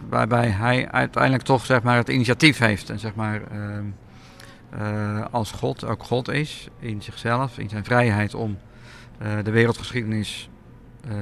[0.10, 2.90] Waarbij hij uiteindelijk toch zeg maar, het initiatief heeft.
[2.90, 3.42] En zeg maar,
[4.80, 8.58] uh, als God ook God is in zichzelf, in zijn vrijheid om
[9.44, 10.50] de wereldgeschiedenis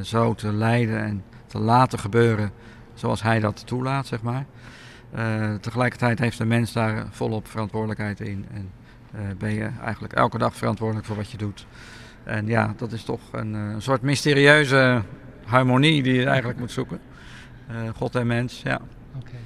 [0.01, 2.51] zo te leiden en te laten gebeuren
[2.93, 4.07] zoals hij dat toelaat.
[4.07, 4.45] Zeg maar.
[5.59, 8.45] Tegelijkertijd heeft de mens daar volop verantwoordelijkheid in.
[8.53, 8.71] En
[9.37, 11.65] ben je eigenlijk elke dag verantwoordelijk voor wat je doet.
[12.23, 15.01] En ja, dat is toch een, een soort mysterieuze
[15.45, 16.99] harmonie die je eigenlijk moet zoeken.
[17.95, 18.81] God en mens, ja.
[19.17, 19.39] Okay.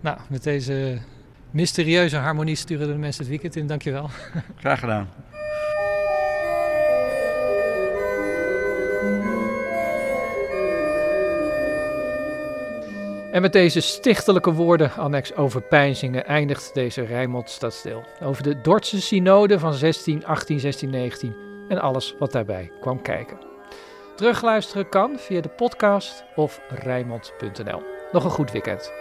[0.00, 0.98] Nou, met deze
[1.50, 3.66] mysterieuze harmonie sturen de mensen het weekend in.
[3.66, 4.10] Dankjewel.
[4.56, 5.08] Graag gedaan.
[13.34, 17.60] En met deze stichtelijke woorden, annex over pijnzingen, eindigt deze Rijnmond.
[18.22, 21.36] Over de Dordtse synode van 16, 18, 16, 19
[21.68, 23.38] en alles wat daarbij kwam kijken.
[24.16, 27.82] Terugluisteren kan via de podcast of Rijnmond.nl.
[28.12, 28.92] Nog een goed weekend.